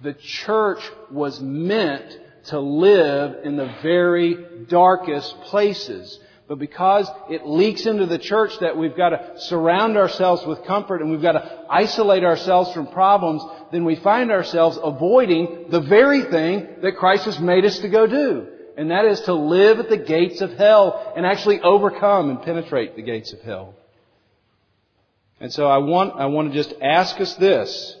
The 0.00 0.14
church 0.14 0.80
was 1.10 1.40
meant 1.40 2.18
to 2.46 2.60
live 2.60 3.44
in 3.44 3.56
the 3.56 3.74
very 3.82 4.64
darkest 4.68 5.40
places. 5.42 6.18
But 6.46 6.60
because 6.60 7.10
it 7.28 7.46
leaks 7.46 7.86
into 7.86 8.06
the 8.06 8.18
church 8.18 8.58
that 8.60 8.76
we've 8.76 8.96
got 8.96 9.10
to 9.10 9.40
surround 9.40 9.96
ourselves 9.96 10.46
with 10.46 10.64
comfort 10.64 11.02
and 11.02 11.10
we've 11.10 11.20
got 11.20 11.32
to 11.32 11.66
isolate 11.68 12.24
ourselves 12.24 12.72
from 12.72 12.86
problems, 12.86 13.42
then 13.72 13.84
we 13.84 13.96
find 13.96 14.30
ourselves 14.30 14.78
avoiding 14.80 15.66
the 15.70 15.80
very 15.80 16.22
thing 16.22 16.76
that 16.82 16.96
Christ 16.96 17.24
has 17.24 17.40
made 17.40 17.64
us 17.64 17.80
to 17.80 17.88
go 17.88 18.06
do. 18.06 18.46
And 18.80 18.90
that 18.92 19.04
is 19.04 19.20
to 19.22 19.34
live 19.34 19.78
at 19.78 19.90
the 19.90 19.98
gates 19.98 20.40
of 20.40 20.54
hell 20.54 21.12
and 21.14 21.26
actually 21.26 21.60
overcome 21.60 22.30
and 22.30 22.40
penetrate 22.40 22.96
the 22.96 23.02
gates 23.02 23.30
of 23.34 23.42
hell. 23.42 23.74
And 25.38 25.52
so 25.52 25.68
I 25.68 25.76
want, 25.76 26.18
I 26.18 26.24
want 26.24 26.50
to 26.50 26.54
just 26.54 26.72
ask 26.80 27.20
us 27.20 27.34
this. 27.34 27.94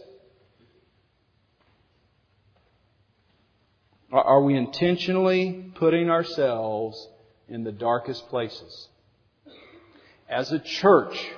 Are 4.10 4.40
we 4.40 4.56
intentionally 4.56 5.70
putting 5.74 6.08
ourselves 6.08 7.08
in 7.46 7.62
the 7.62 7.72
darkest 7.72 8.30
places? 8.30 8.88
As 10.30 10.50
a 10.50 10.58
church, 10.58 11.30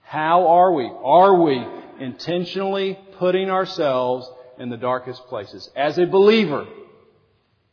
how 0.00 0.46
are 0.46 0.72
we? 0.72 0.90
Are 1.04 1.42
we 1.42 1.62
intentionally 2.00 2.98
putting 3.18 3.50
ourselves 3.50 4.26
in 4.58 4.70
the 4.70 4.78
darkest 4.78 5.26
places? 5.26 5.68
As 5.76 5.98
a 5.98 6.06
believer, 6.06 6.66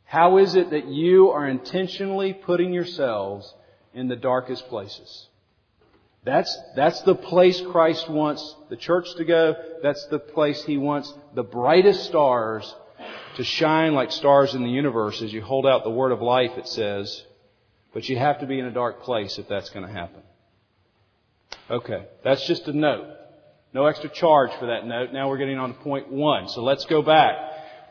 how 0.08 0.38
is 0.38 0.56
it 0.56 0.70
that 0.70 0.88
you 0.88 1.32
are 1.32 1.46
intentionally 1.46 2.34
putting 2.34 2.72
yourselves 2.72 3.54
in 3.94 4.08
the 4.08 4.16
darkest 4.16 4.68
places? 4.70 5.28
That's, 6.24 6.58
that's 6.78 7.02
the 7.02 7.14
place 7.14 7.62
Christ 7.72 8.10
wants 8.10 8.56
the 8.70 8.78
church 8.78 9.06
to 9.18 9.26
go. 9.26 9.56
That's 9.84 10.06
the 10.08 10.20
place 10.20 10.64
He 10.64 10.78
wants 10.78 11.14
the 11.36 11.44
brightest 11.44 12.06
stars 12.06 12.74
to 13.36 13.44
shine 13.44 13.94
like 13.94 14.12
stars 14.14 14.56
in 14.56 14.64
the 14.64 14.70
universe 14.70 15.22
as 15.22 15.34
you 15.34 15.42
hold 15.42 15.68
out 15.68 15.84
the 15.84 15.90
word 15.90 16.14
of 16.14 16.22
life, 16.22 16.52
it 16.58 16.70
says. 16.70 17.24
But 17.94 18.08
you 18.08 18.18
have 18.18 18.40
to 18.40 18.48
be 18.48 18.60
in 18.60 18.66
a 18.66 18.72
dark 18.72 19.02
place 19.02 19.38
if 19.38 19.50
that's 19.50 19.70
going 19.72 19.86
to 19.86 19.92
happen. 19.92 20.22
Okay, 21.70 22.06
that's 22.24 22.48
just 22.48 22.66
a 22.70 22.74
note. 22.74 23.08
No 23.74 23.86
extra 23.88 24.10
charge 24.10 24.52
for 24.58 24.68
that 24.68 24.86
note. 24.86 25.12
Now 25.12 25.28
we're 25.28 25.38
getting 25.38 25.58
on 25.58 25.74
to 25.74 25.80
point 25.82 26.10
one. 26.10 26.48
So 26.48 26.64
let's 26.64 26.86
go 26.86 27.02
back. 27.02 27.36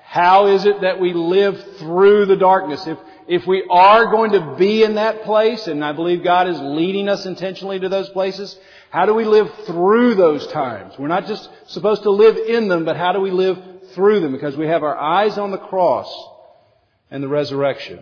How 0.06 0.46
is 0.46 0.64
it 0.64 0.82
that 0.82 1.00
we 1.00 1.12
live 1.12 1.78
through 1.78 2.26
the 2.26 2.36
darkness? 2.36 2.86
If, 2.86 2.98
if 3.26 3.46
we 3.46 3.66
are 3.68 4.06
going 4.06 4.32
to 4.32 4.54
be 4.56 4.82
in 4.84 4.94
that 4.94 5.24
place, 5.24 5.66
and 5.66 5.84
I 5.84 5.92
believe 5.92 6.22
God 6.22 6.48
is 6.48 6.58
leading 6.60 7.08
us 7.08 7.26
intentionally 7.26 7.80
to 7.80 7.88
those 7.88 8.08
places, 8.10 8.56
how 8.90 9.04
do 9.04 9.14
we 9.14 9.24
live 9.24 9.52
through 9.66 10.14
those 10.14 10.46
times? 10.46 10.94
We're 10.98 11.08
not 11.08 11.26
just 11.26 11.50
supposed 11.66 12.04
to 12.04 12.10
live 12.10 12.36
in 12.36 12.68
them, 12.68 12.84
but 12.84 12.96
how 12.96 13.12
do 13.12 13.20
we 13.20 13.32
live 13.32 13.58
through 13.94 14.20
them 14.20 14.32
because 14.32 14.56
we 14.56 14.68
have 14.68 14.82
our 14.82 14.96
eyes 14.96 15.38
on 15.38 15.50
the 15.50 15.58
cross 15.58 16.08
and 17.10 17.22
the 17.22 17.28
resurrection. 17.28 18.00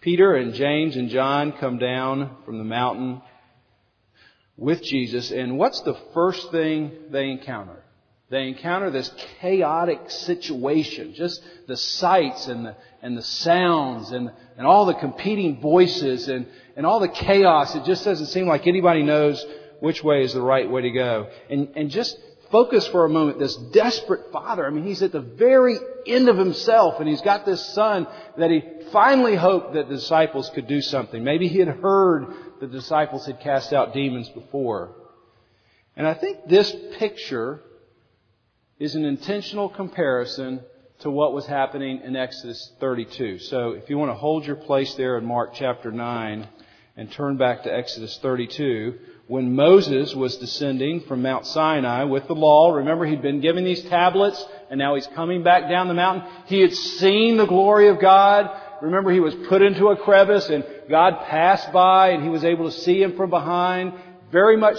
Peter 0.00 0.34
and 0.34 0.54
James 0.54 0.96
and 0.96 1.10
John 1.10 1.52
come 1.52 1.78
down 1.78 2.36
from 2.44 2.58
the 2.58 2.64
mountain 2.64 3.22
with 4.56 4.82
Jesus, 4.82 5.30
and 5.30 5.58
what's 5.58 5.80
the 5.82 5.96
first 6.14 6.50
thing 6.50 6.92
they 7.10 7.30
encounter? 7.30 7.82
They 8.32 8.48
encounter 8.48 8.90
this 8.90 9.12
chaotic 9.42 10.10
situation, 10.10 11.12
just 11.12 11.44
the 11.66 11.76
sights 11.76 12.46
and 12.46 12.64
the, 12.64 12.76
and 13.02 13.14
the 13.14 13.22
sounds 13.22 14.10
and, 14.10 14.30
and 14.56 14.66
all 14.66 14.86
the 14.86 14.94
competing 14.94 15.60
voices 15.60 16.28
and, 16.28 16.46
and 16.74 16.86
all 16.86 16.98
the 16.98 17.08
chaos. 17.08 17.74
It 17.74 17.84
just 17.84 18.06
doesn't 18.06 18.28
seem 18.28 18.46
like 18.46 18.66
anybody 18.66 19.02
knows 19.02 19.44
which 19.80 20.02
way 20.02 20.22
is 20.22 20.32
the 20.32 20.40
right 20.40 20.70
way 20.70 20.80
to 20.80 20.90
go. 20.92 21.28
And, 21.50 21.76
and 21.76 21.90
just 21.90 22.16
focus 22.50 22.86
for 22.86 23.04
a 23.04 23.08
moment 23.10 23.38
this 23.38 23.54
desperate 23.54 24.32
father. 24.32 24.66
I 24.66 24.70
mean, 24.70 24.84
he's 24.84 25.02
at 25.02 25.12
the 25.12 25.20
very 25.20 25.76
end 26.06 26.30
of 26.30 26.38
himself 26.38 27.00
and 27.00 27.08
he's 27.10 27.20
got 27.20 27.44
this 27.44 27.62
son 27.74 28.06
that 28.38 28.50
he 28.50 28.62
finally 28.92 29.36
hoped 29.36 29.74
that 29.74 29.90
the 29.90 29.96
disciples 29.96 30.48
could 30.54 30.66
do 30.66 30.80
something. 30.80 31.22
Maybe 31.22 31.48
he 31.48 31.58
had 31.58 31.68
heard 31.68 32.28
that 32.60 32.70
the 32.70 32.78
disciples 32.78 33.26
had 33.26 33.40
cast 33.40 33.74
out 33.74 33.92
demons 33.92 34.30
before. 34.30 34.96
And 35.96 36.06
I 36.06 36.14
think 36.14 36.48
this 36.48 36.74
picture 36.96 37.60
is 38.82 38.96
an 38.96 39.04
intentional 39.04 39.68
comparison 39.68 40.60
to 40.98 41.08
what 41.08 41.32
was 41.32 41.46
happening 41.46 42.00
in 42.02 42.16
Exodus 42.16 42.72
32. 42.80 43.38
So 43.38 43.70
if 43.70 43.88
you 43.88 43.96
want 43.96 44.10
to 44.10 44.16
hold 44.16 44.44
your 44.44 44.56
place 44.56 44.92
there 44.96 45.16
in 45.18 45.24
Mark 45.24 45.54
chapter 45.54 45.92
9 45.92 46.48
and 46.96 47.12
turn 47.12 47.36
back 47.36 47.62
to 47.62 47.72
Exodus 47.72 48.18
32, 48.20 48.98
when 49.28 49.54
Moses 49.54 50.16
was 50.16 50.36
descending 50.38 51.02
from 51.02 51.22
Mount 51.22 51.46
Sinai 51.46 52.02
with 52.02 52.26
the 52.26 52.34
law. 52.34 52.72
Remember, 52.72 53.06
he'd 53.06 53.22
been 53.22 53.40
given 53.40 53.64
these 53.64 53.84
tablets, 53.84 54.44
and 54.68 54.80
now 54.80 54.96
he's 54.96 55.06
coming 55.14 55.44
back 55.44 55.70
down 55.70 55.86
the 55.86 55.94
mountain. 55.94 56.28
He 56.46 56.58
had 56.58 56.74
seen 56.74 57.36
the 57.36 57.46
glory 57.46 57.86
of 57.86 58.00
God, 58.00 58.50
remember 58.82 59.12
he 59.12 59.20
was 59.20 59.36
put 59.48 59.62
into 59.62 59.90
a 59.90 59.96
crevice 59.96 60.48
and 60.48 60.64
God 60.90 61.20
passed 61.26 61.72
by 61.72 62.08
and 62.08 62.24
he 62.24 62.30
was 62.30 62.42
able 62.42 62.68
to 62.68 62.76
see 62.76 63.00
him 63.00 63.16
from 63.16 63.30
behind. 63.30 63.92
Very 64.32 64.56
much, 64.56 64.78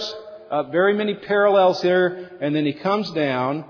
uh, 0.50 0.64
very 0.64 0.92
many 0.92 1.14
parallels 1.14 1.80
here. 1.80 2.36
And 2.42 2.54
then 2.54 2.66
he 2.66 2.74
comes 2.74 3.10
down 3.12 3.64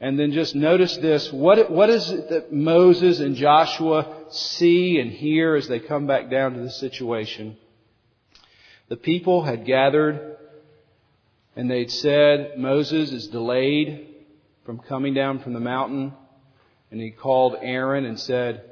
and 0.00 0.18
then 0.18 0.32
just 0.32 0.54
notice 0.54 0.96
this. 0.96 1.30
What, 1.30 1.70
what 1.70 1.90
is 1.90 2.10
it 2.10 2.30
that 2.30 2.52
Moses 2.52 3.20
and 3.20 3.36
Joshua 3.36 4.24
see 4.30 4.98
and 4.98 5.10
hear 5.10 5.54
as 5.56 5.68
they 5.68 5.78
come 5.78 6.06
back 6.06 6.30
down 6.30 6.54
to 6.54 6.60
the 6.60 6.70
situation? 6.70 7.58
The 8.88 8.96
people 8.96 9.44
had 9.44 9.66
gathered 9.66 10.38
and 11.54 11.70
they'd 11.70 11.90
said, 11.90 12.58
Moses 12.58 13.12
is 13.12 13.28
delayed 13.28 14.08
from 14.64 14.78
coming 14.78 15.12
down 15.12 15.40
from 15.40 15.52
the 15.52 15.60
mountain. 15.60 16.14
And 16.90 17.00
he 17.00 17.10
called 17.10 17.56
Aaron 17.60 18.04
and 18.04 18.18
said, 18.18 18.64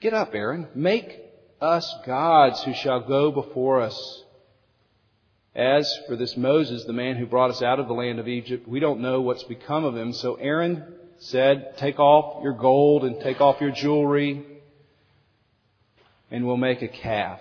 Get 0.00 0.14
up, 0.14 0.34
Aaron. 0.34 0.68
Make 0.74 1.18
us 1.60 1.92
gods 2.06 2.62
who 2.62 2.72
shall 2.74 3.00
go 3.00 3.32
before 3.32 3.80
us. 3.80 4.24
As 5.54 5.92
for 6.06 6.16
this 6.16 6.36
Moses, 6.36 6.84
the 6.84 6.92
man 6.92 7.16
who 7.16 7.26
brought 7.26 7.50
us 7.50 7.62
out 7.62 7.80
of 7.80 7.88
the 7.88 7.94
land 7.94 8.18
of 8.18 8.28
Egypt, 8.28 8.68
we 8.68 8.78
don't 8.78 9.00
know 9.00 9.20
what's 9.20 9.42
become 9.42 9.84
of 9.84 9.96
him. 9.96 10.12
So 10.12 10.34
Aaron 10.36 10.84
said, 11.18 11.76
take 11.76 11.98
off 11.98 12.42
your 12.42 12.52
gold 12.52 13.04
and 13.04 13.20
take 13.20 13.40
off 13.40 13.60
your 13.60 13.72
jewelry 13.72 14.44
and 16.30 16.46
we'll 16.46 16.56
make 16.56 16.82
a 16.82 16.88
calf. 16.88 17.40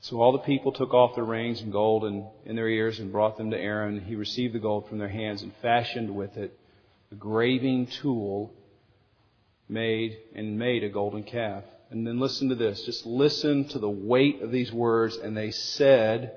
So 0.00 0.20
all 0.20 0.32
the 0.32 0.38
people 0.38 0.70
took 0.70 0.92
off 0.92 1.14
their 1.14 1.24
rings 1.24 1.60
and 1.60 1.72
gold 1.72 2.04
and 2.04 2.26
in 2.44 2.56
their 2.56 2.68
ears 2.68 3.00
and 3.00 3.10
brought 3.10 3.36
them 3.36 3.50
to 3.50 3.58
Aaron. 3.58 4.00
He 4.00 4.14
received 4.14 4.54
the 4.54 4.58
gold 4.58 4.88
from 4.88 4.98
their 4.98 5.08
hands 5.08 5.42
and 5.42 5.52
fashioned 5.62 6.14
with 6.14 6.36
it 6.36 6.56
a 7.10 7.14
graving 7.14 7.86
tool 7.86 8.52
made 9.68 10.18
and 10.34 10.58
made 10.58 10.84
a 10.84 10.88
golden 10.88 11.22
calf. 11.22 11.64
And 11.94 12.04
then 12.04 12.18
listen 12.18 12.48
to 12.48 12.56
this. 12.56 12.82
Just 12.82 13.06
listen 13.06 13.68
to 13.68 13.78
the 13.78 13.88
weight 13.88 14.42
of 14.42 14.50
these 14.50 14.72
words. 14.72 15.16
And 15.16 15.36
they 15.36 15.52
said, 15.52 16.32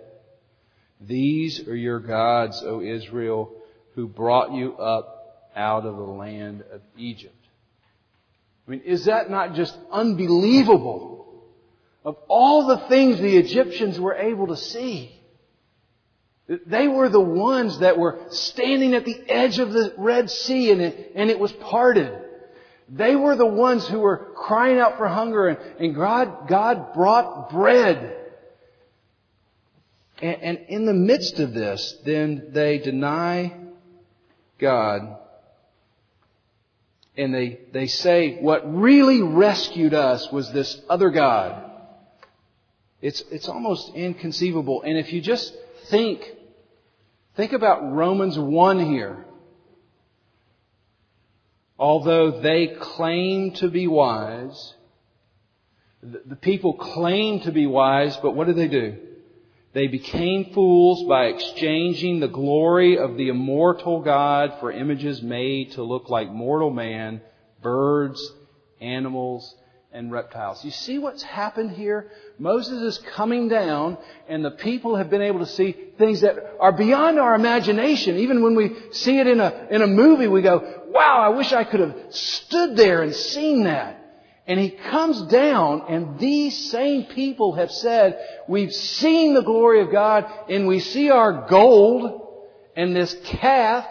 These 1.02 1.68
are 1.68 1.76
your 1.76 2.00
gods, 2.00 2.62
O 2.64 2.80
Israel, 2.80 3.52
who 3.96 4.08
brought 4.08 4.54
you 4.54 4.78
up 4.78 5.50
out 5.56 5.84
of 5.88 5.98
the 5.98 6.04
land 6.04 6.64
of 6.72 6.82
Egypt. 6.96 7.34
I 8.68 8.72
mean, 8.72 8.82
is 8.82 9.06
that 9.06 9.32
not 9.32 9.56
just 9.56 9.76
unbelievable? 9.92 11.44
Of 12.06 12.18
all 12.28 12.68
the 12.68 12.88
things 12.88 13.18
the 13.18 13.38
Egyptians 13.38 14.00
were 14.00 14.14
able 14.14 14.48
to 14.48 14.58
see, 14.58 15.12
they 16.68 16.88
were 16.88 17.10
the 17.10 17.20
ones 17.20 17.80
that 17.80 17.98
were 17.98 18.20
standing 18.30 18.94
at 18.94 19.06
the 19.06 19.24
edge 19.28 19.58
of 19.58 19.74
the 19.74 19.96
Red 19.98 20.30
Sea 20.30 20.72
and 20.72 20.82
it, 20.82 21.14
and 21.16 21.32
it 21.32 21.40
was 21.40 21.52
parted. 21.52 22.27
They 22.90 23.16
were 23.16 23.36
the 23.36 23.46
ones 23.46 23.88
who 23.88 24.00
were 24.00 24.32
crying 24.36 24.80
out 24.80 24.98
for 24.98 25.08
hunger 25.08 25.48
and, 25.48 25.58
and 25.80 25.96
God, 25.96 26.48
God 26.48 26.94
brought 26.94 27.50
bread. 27.50 28.16
And, 30.22 30.42
and 30.42 30.58
in 30.70 30.86
the 30.86 30.94
midst 30.94 31.40
of 31.40 31.54
this, 31.54 31.98
then 32.06 32.50
they 32.54 32.78
deny 32.80 33.54
God 34.58 35.18
and 37.18 37.34
they, 37.34 37.60
they 37.74 37.88
say 37.88 38.38
what 38.40 38.62
really 38.74 39.22
rescued 39.22 39.94
us 39.94 40.32
was 40.32 40.52
this 40.52 40.80
other 40.88 41.10
God. 41.10 41.64
It's, 43.02 43.24
it's 43.32 43.50
almost 43.50 43.94
inconceivable. 43.96 44.84
And 44.84 44.98
if 44.98 45.12
you 45.12 45.22
just 45.22 45.56
think, 45.90 46.24
think 47.36 47.54
about 47.54 47.92
Romans 47.94 48.38
1 48.38 48.80
here 48.92 49.26
although 51.78 52.42
they 52.42 52.76
claim 52.80 53.52
to 53.54 53.70
be 53.70 53.88
wise, 53.88 54.74
the 56.02 56.36
people 56.36 56.74
claim 56.74 57.42
to 57.42 57.52
be 57.52 57.68
wise, 57.68 58.16
but 58.18 58.32
what 58.36 58.48
do 58.48 58.54
they 58.54 58.68
do? 58.68 58.98
They 59.74 59.88
became 59.88 60.54
fools 60.54 61.04
by 61.08 61.26
exchanging 61.26 62.20
the 62.20 62.28
glory 62.28 62.98
of 62.98 63.18
the 63.18 63.30
immortal 63.30 64.02
God 64.02 64.56
for 64.60 64.72
images 64.72 65.22
made 65.22 65.74
to 65.74 65.84
look 65.84 66.10
like 66.10 66.32
mortal 66.32 66.70
man, 66.70 67.22
birds, 67.62 68.32
animals, 68.80 69.56
and 69.92 70.12
reptiles. 70.12 70.64
You 70.64 70.72
see 70.72 71.00
what's 71.00 71.24
happened 71.24 71.72
here? 71.72 72.12
Moses 72.38 72.82
is 72.82 72.98
coming 73.16 73.48
down 73.48 73.98
and 74.28 74.44
the 74.44 74.52
people 74.52 74.96
have 74.96 75.10
been 75.10 75.22
able 75.22 75.40
to 75.40 75.46
see 75.46 75.76
things 75.98 76.22
that 76.22 76.36
are 76.60 76.72
beyond 76.72 77.20
our 77.20 77.36
imagination. 77.36 78.18
Even 78.18 78.44
when 78.44 78.56
we 78.56 78.76
see 78.92 79.18
it 79.18 79.28
in 79.28 79.40
a, 79.40 79.68
in 79.72 79.82
a 79.82 79.88
movie, 79.88 80.28
we 80.28 80.42
go, 80.42 80.77
wow, 80.90 81.20
I 81.20 81.30
wish 81.30 81.54
I 81.54 81.64
could 81.64 81.80
have 81.80 81.96
stood 82.10 82.76
there 82.76 83.02
and 83.02 83.14
seen 83.14 83.64
that. 83.64 83.98
And 84.48 84.60
he 84.60 84.70
comes 84.70 85.24
down 85.24 85.84
and 85.90 86.20
these 86.20 86.72
same 86.72 87.06
people 87.06 87.56
have 87.56 87.72
said, 87.72 88.18
we've 88.48 88.74
seen 88.74 89.34
the 89.34 89.42
glory 89.42 89.82
of 89.82 89.92
God 89.92 90.26
and 90.50 90.68
we 90.68 90.80
see 90.80 91.10
our 91.10 91.48
gold 91.48 92.28
and 92.76 92.96
this 92.96 93.14
calf 93.26 93.86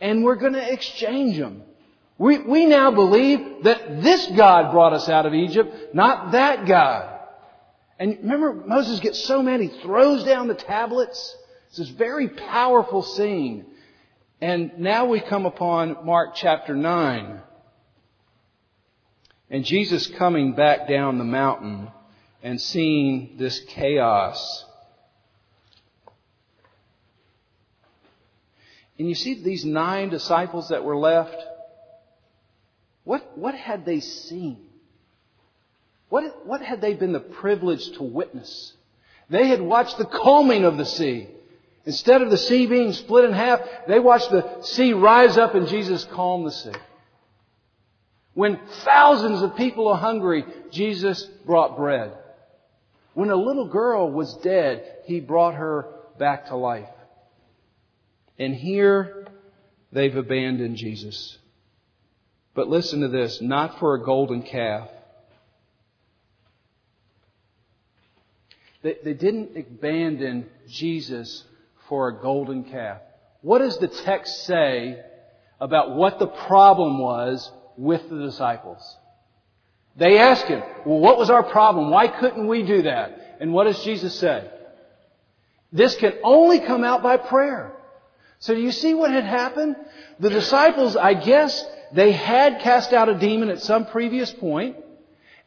and 0.00 0.24
we're 0.24 0.36
going 0.36 0.54
to 0.54 0.72
exchange 0.72 1.36
them. 1.36 1.62
We, 2.16 2.38
we 2.38 2.66
now 2.66 2.90
believe 2.92 3.64
that 3.64 4.02
this 4.02 4.26
God 4.28 4.72
brought 4.72 4.94
us 4.94 5.08
out 5.08 5.26
of 5.26 5.34
Egypt, 5.34 5.94
not 5.94 6.32
that 6.32 6.66
God. 6.66 7.18
And 7.98 8.18
remember, 8.22 8.54
Moses 8.54 9.00
gets 9.00 9.22
so 9.24 9.42
mad, 9.42 9.60
he 9.60 9.68
throws 9.68 10.24
down 10.24 10.48
the 10.48 10.54
tablets. 10.54 11.36
It's 11.68 11.78
this 11.78 11.88
very 11.88 12.28
powerful 12.28 13.02
scene. 13.02 13.66
And 14.42 14.80
now 14.80 15.04
we 15.04 15.20
come 15.20 15.46
upon 15.46 16.04
Mark 16.04 16.34
chapter 16.34 16.74
9. 16.74 17.40
And 19.48 19.64
Jesus 19.64 20.08
coming 20.08 20.54
back 20.54 20.88
down 20.88 21.18
the 21.18 21.24
mountain 21.24 21.92
and 22.42 22.60
seeing 22.60 23.36
this 23.38 23.60
chaos. 23.68 24.64
And 28.98 29.08
you 29.08 29.14
see 29.14 29.40
these 29.40 29.64
nine 29.64 30.08
disciples 30.08 30.70
that 30.70 30.82
were 30.82 30.96
left? 30.96 31.36
What, 33.04 33.38
what 33.38 33.54
had 33.54 33.84
they 33.84 34.00
seen? 34.00 34.58
What, 36.08 36.44
what 36.44 36.62
had 36.62 36.80
they 36.80 36.94
been 36.94 37.12
the 37.12 37.20
privilege 37.20 37.92
to 37.92 38.02
witness? 38.02 38.72
They 39.30 39.46
had 39.46 39.60
watched 39.60 39.98
the 39.98 40.04
calming 40.04 40.64
of 40.64 40.78
the 40.78 40.84
sea. 40.84 41.28
Instead 41.84 42.22
of 42.22 42.30
the 42.30 42.38
sea 42.38 42.66
being 42.66 42.92
split 42.92 43.24
in 43.24 43.32
half, 43.32 43.60
they 43.88 43.98
watched 43.98 44.30
the 44.30 44.62
sea 44.62 44.92
rise 44.92 45.36
up 45.36 45.54
and 45.54 45.66
Jesus 45.66 46.04
calm 46.04 46.44
the 46.44 46.52
sea. 46.52 46.72
When 48.34 48.58
thousands 48.84 49.42
of 49.42 49.56
people 49.56 49.88
are 49.88 49.98
hungry, 49.98 50.44
Jesus 50.70 51.24
brought 51.44 51.76
bread. 51.76 52.12
When 53.14 53.30
a 53.30 53.36
little 53.36 53.66
girl 53.66 54.10
was 54.10 54.34
dead, 54.38 55.00
He 55.04 55.20
brought 55.20 55.54
her 55.54 55.86
back 56.18 56.46
to 56.46 56.56
life. 56.56 56.88
And 58.38 58.54
here, 58.54 59.26
they've 59.92 60.16
abandoned 60.16 60.76
Jesus. 60.76 61.36
But 62.54 62.68
listen 62.68 63.00
to 63.00 63.08
this, 63.08 63.40
not 63.40 63.78
for 63.78 63.94
a 63.94 64.02
golden 64.02 64.42
calf. 64.42 64.88
They, 68.82 68.96
they 69.04 69.14
didn't 69.14 69.56
abandon 69.56 70.48
Jesus 70.68 71.44
for 71.92 72.08
a 72.08 72.22
golden 72.22 72.64
calf. 72.64 73.02
What 73.42 73.58
does 73.58 73.76
the 73.76 73.86
text 73.86 74.46
say 74.46 74.98
about 75.60 75.94
what 75.94 76.18
the 76.18 76.26
problem 76.26 76.98
was 76.98 77.52
with 77.76 78.08
the 78.08 78.16
disciples? 78.16 78.96
They 79.96 80.16
asked 80.16 80.46
him, 80.46 80.62
well, 80.86 81.00
what 81.00 81.18
was 81.18 81.28
our 81.28 81.42
problem? 81.42 81.90
Why 81.90 82.08
couldn't 82.08 82.46
we 82.46 82.62
do 82.62 82.84
that? 82.84 83.36
And 83.40 83.52
what 83.52 83.64
does 83.64 83.84
Jesus 83.84 84.18
say? 84.18 84.50
This 85.70 85.94
can 85.96 86.14
only 86.24 86.60
come 86.60 86.82
out 86.82 87.02
by 87.02 87.18
prayer. 87.18 87.76
So 88.38 88.54
do 88.54 88.62
you 88.62 88.72
see 88.72 88.94
what 88.94 89.10
had 89.10 89.24
happened? 89.24 89.76
The 90.18 90.30
disciples, 90.30 90.96
I 90.96 91.12
guess, 91.12 91.62
they 91.92 92.12
had 92.12 92.60
cast 92.60 92.94
out 92.94 93.10
a 93.10 93.18
demon 93.18 93.50
at 93.50 93.60
some 93.60 93.84
previous 93.84 94.32
point, 94.32 94.76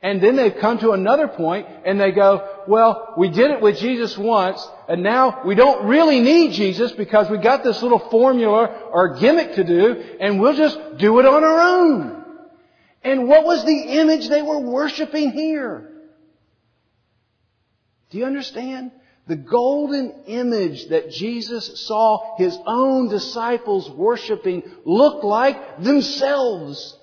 and 0.02 0.22
then 0.22 0.36
they've 0.36 0.56
come 0.56 0.78
to 0.80 0.92
another 0.92 1.28
point 1.28 1.68
and 1.86 2.00
they 2.00 2.12
go, 2.12 2.64
well, 2.68 3.14
we 3.18 3.30
did 3.30 3.52
it 3.52 3.62
with 3.62 3.78
Jesus 3.78 4.18
once, 4.18 4.66
and 4.88 5.02
now 5.02 5.42
we 5.46 5.56
don't 5.56 5.88
really 5.88 6.20
need 6.20 6.54
Jesus 6.54 6.92
because 6.92 7.30
we 7.30 7.38
got 7.38 7.64
this 7.64 7.82
little 7.82 8.00
formula 8.10 8.90
or 8.92 9.16
gimmick 9.16 9.56
to 9.56 9.64
do, 9.64 10.18
and 10.20 10.40
we'll 10.40 10.56
just 10.56 10.98
do 10.98 11.20
it 11.20 11.26
on 11.26 11.44
our 11.44 11.60
own. 11.60 12.24
And 13.04 13.28
what 13.28 13.46
was 13.46 13.64
the 13.66 14.00
image 14.00 14.30
they 14.30 14.42
were 14.42 14.60
worshiping 14.60 15.32
here? 15.32 15.92
Do 18.10 18.18
you 18.18 18.26
understand? 18.26 18.92
The 19.28 19.36
golden 19.36 20.24
image 20.28 20.88
that 20.90 21.10
Jesus 21.10 21.88
saw 21.88 22.38
his 22.38 22.58
own 22.66 23.10
disciples 23.10 23.90
worshiping 23.90 24.64
looked 24.86 25.24
like 25.24 25.82
themselves. 25.82 26.98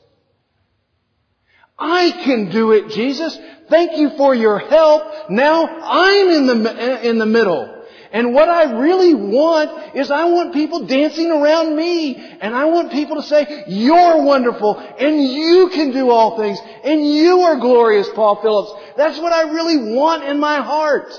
I 1.78 2.10
can 2.24 2.50
do 2.50 2.72
it, 2.72 2.90
Jesus. 2.90 3.38
Thank 3.68 3.96
you 3.96 4.10
for 4.16 4.34
your 4.34 4.58
help. 4.58 5.30
Now 5.30 5.66
I'm 5.66 6.28
in 6.28 6.46
the, 6.46 7.08
in 7.08 7.18
the 7.18 7.26
middle. 7.26 7.82
And 8.12 8.34
what 8.34 8.50
I 8.50 8.78
really 8.78 9.14
want 9.14 9.96
is 9.96 10.10
I 10.10 10.26
want 10.26 10.52
people 10.52 10.86
dancing 10.86 11.30
around 11.30 11.74
me. 11.74 12.16
And 12.16 12.54
I 12.54 12.66
want 12.66 12.92
people 12.92 13.16
to 13.16 13.22
say, 13.22 13.64
you're 13.68 14.22
wonderful 14.22 14.78
and 14.78 15.24
you 15.24 15.70
can 15.72 15.92
do 15.92 16.10
all 16.10 16.36
things 16.36 16.58
and 16.84 17.06
you 17.06 17.40
are 17.40 17.56
glorious, 17.56 18.08
Paul 18.10 18.42
Phillips. 18.42 18.94
That's 18.98 19.18
what 19.18 19.32
I 19.32 19.50
really 19.50 19.94
want 19.94 20.24
in 20.24 20.38
my 20.38 20.60
heart. 20.60 21.10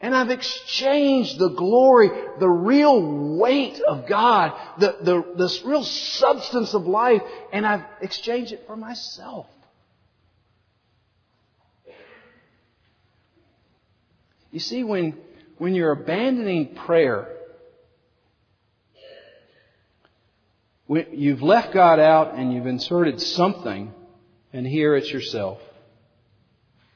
And 0.00 0.14
I've 0.14 0.30
exchanged 0.30 1.38
the 1.38 1.48
glory, 1.48 2.10
the 2.38 2.48
real 2.48 3.36
weight 3.38 3.80
of 3.80 4.06
God, 4.06 4.52
the, 4.78 4.96
the, 5.00 5.34
the 5.36 5.60
real 5.64 5.82
substance 5.84 6.74
of 6.74 6.86
life, 6.86 7.22
and 7.52 7.66
I've 7.66 7.84
exchanged 8.02 8.52
it 8.52 8.64
for 8.66 8.76
myself. 8.76 9.46
You 14.50 14.60
see, 14.60 14.84
when, 14.84 15.16
when 15.58 15.74
you're 15.74 15.92
abandoning 15.92 16.74
prayer, 16.74 17.28
when 20.86 21.06
you've 21.12 21.42
left 21.42 21.72
God 21.72 21.98
out 21.98 22.34
and 22.34 22.52
you've 22.52 22.66
inserted 22.66 23.20
something, 23.20 23.92
and 24.52 24.66
here 24.66 24.94
it's 24.94 25.10
yourself. 25.10 25.58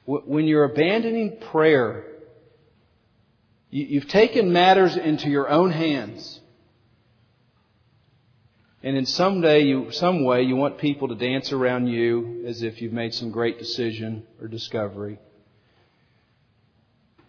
When 0.05 0.45
you're 0.45 0.63
abandoning 0.63 1.37
prayer, 1.51 2.05
You've 3.73 4.09
taken 4.09 4.51
matters 4.51 4.97
into 4.97 5.29
your 5.29 5.49
own 5.49 5.71
hands. 5.71 6.41
And 8.83 8.97
in 8.97 9.05
some 9.05 9.39
day, 9.39 9.61
you, 9.61 9.91
some 9.91 10.25
way, 10.25 10.41
you 10.41 10.57
want 10.57 10.77
people 10.77 11.07
to 11.07 11.15
dance 11.15 11.53
around 11.53 11.87
you 11.87 12.43
as 12.47 12.63
if 12.63 12.81
you've 12.81 12.91
made 12.91 13.13
some 13.13 13.31
great 13.31 13.59
decision 13.59 14.27
or 14.41 14.49
discovery. 14.49 15.19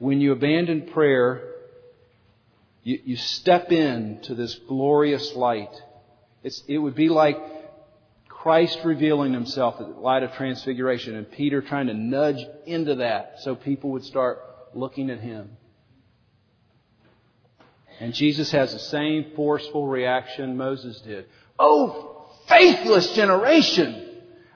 When 0.01 0.21
you 0.21 0.33
abandon 0.33 0.89
prayer, 0.89 1.49
you, 2.83 2.99
you 3.05 3.17
step 3.17 3.71
into 3.71 4.35
this 4.35 4.57
glorious 4.67 5.37
light. 5.37 5.71
It's, 6.43 6.65
it 6.67 6.79
would 6.79 6.97
be 6.97 7.09
like 7.09 7.39
Christ 8.29 8.81
revealing 8.85 9.33
himself 9.33 9.81
at 9.81 9.87
the 9.87 10.01
light 10.01 10.25
of 10.25 10.33
transfiguration 10.33 11.15
and 11.15 11.31
Peter 11.31 11.63
trying 11.63 11.87
to 11.87 11.95
nudge 11.95 12.45
into 12.67 12.97
that 12.97 13.37
so 13.43 13.55
people 13.55 13.91
would 13.91 14.05
start 14.05 14.41
looking 14.75 15.09
at 15.09 15.21
him. 15.21 15.57
And 18.03 18.13
Jesus 18.13 18.51
has 18.51 18.73
the 18.73 18.81
same 18.81 19.27
forceful 19.37 19.87
reaction 19.87 20.57
Moses 20.57 21.01
did. 21.03 21.27
Oh, 21.57 22.27
faithless 22.49 23.13
generation! 23.13 24.09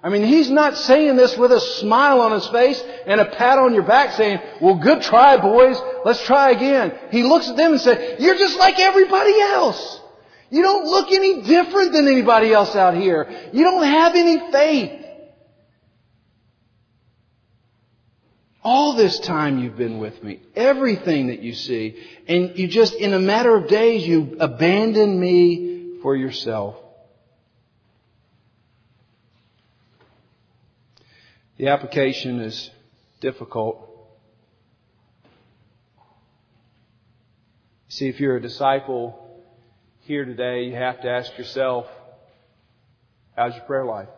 I 0.03 0.09
mean, 0.09 0.25
he's 0.25 0.51
not 0.51 0.77
saying 0.77 1.15
this 1.15 1.37
with 1.37 1.53
a 1.53 1.61
smile 1.61 2.23
on 2.23 2.33
his 2.33 2.45
face 2.49 2.83
and 3.07 3.21
a 3.21 3.25
pat 3.25 3.61
on 3.61 3.73
your 3.73 3.85
back 3.85 4.15
saying, 4.15 4.41
well, 4.61 4.75
good 4.75 5.01
try, 5.03 5.37
boys. 5.37 5.81
Let's 6.05 6.25
try 6.25 6.51
again. 6.51 6.93
He 7.13 7.23
looks 7.23 7.49
at 7.49 7.57
them 7.57 7.71
and 7.71 7.81
says, 7.81 8.21
you're 8.21 8.35
just 8.35 8.59
like 8.59 8.81
everybody 8.81 9.41
else. 9.41 10.01
You 10.51 10.63
don't 10.63 10.85
look 10.85 11.13
any 11.13 11.43
different 11.43 11.93
than 11.93 12.09
anybody 12.09 12.53
else 12.53 12.75
out 12.75 12.97
here. 12.97 13.49
You 13.53 13.63
don't 13.63 13.85
have 13.85 14.17
any 14.17 14.51
faith. 14.51 15.06
All 18.69 18.95
this 18.97 19.21
time 19.21 19.61
you've 19.61 19.77
been 19.77 20.01
with 20.01 20.25
me. 20.25 20.41
Everything 20.57 21.29
that 21.29 21.41
you 21.41 21.55
see. 21.55 22.03
And 22.27 22.59
you 22.59 22.67
just, 22.67 22.95
in 22.95 23.15
a 23.15 23.19
matter 23.21 23.55
of 23.55 23.69
days, 23.69 24.05
you 24.05 24.39
abandon 24.41 25.21
me 25.21 26.01
for 26.03 26.17
yourself. 26.17 26.75
The 31.59 31.69
application 31.69 32.41
is 32.41 32.73
difficult. 33.21 33.89
See, 37.87 38.09
if 38.09 38.19
you're 38.19 38.35
a 38.35 38.43
disciple 38.43 39.17
here 40.01 40.25
today, 40.25 40.65
you 40.65 40.75
have 40.75 41.03
to 41.03 41.09
ask 41.09 41.39
yourself, 41.39 41.87
how's 43.37 43.55
your 43.55 43.63
prayer 43.63 43.85
life? 43.85 44.09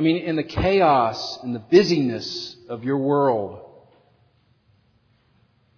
I 0.00 0.02
mean, 0.02 0.16
in 0.16 0.34
the 0.34 0.42
chaos 0.42 1.38
and 1.42 1.54
the 1.54 1.58
busyness 1.58 2.56
of 2.70 2.84
your 2.84 2.96
world, 2.96 3.58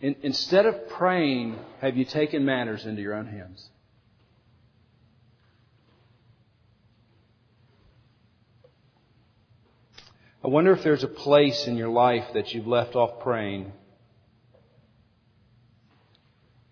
in, 0.00 0.14
instead 0.22 0.64
of 0.64 0.88
praying, 0.90 1.58
have 1.80 1.96
you 1.96 2.04
taken 2.04 2.44
matters 2.44 2.86
into 2.86 3.02
your 3.02 3.14
own 3.14 3.26
hands? 3.26 3.68
I 10.44 10.46
wonder 10.46 10.70
if 10.70 10.84
there's 10.84 11.02
a 11.02 11.08
place 11.08 11.66
in 11.66 11.76
your 11.76 11.88
life 11.88 12.26
that 12.34 12.54
you've 12.54 12.68
left 12.68 12.94
off 12.94 13.24
praying 13.24 13.72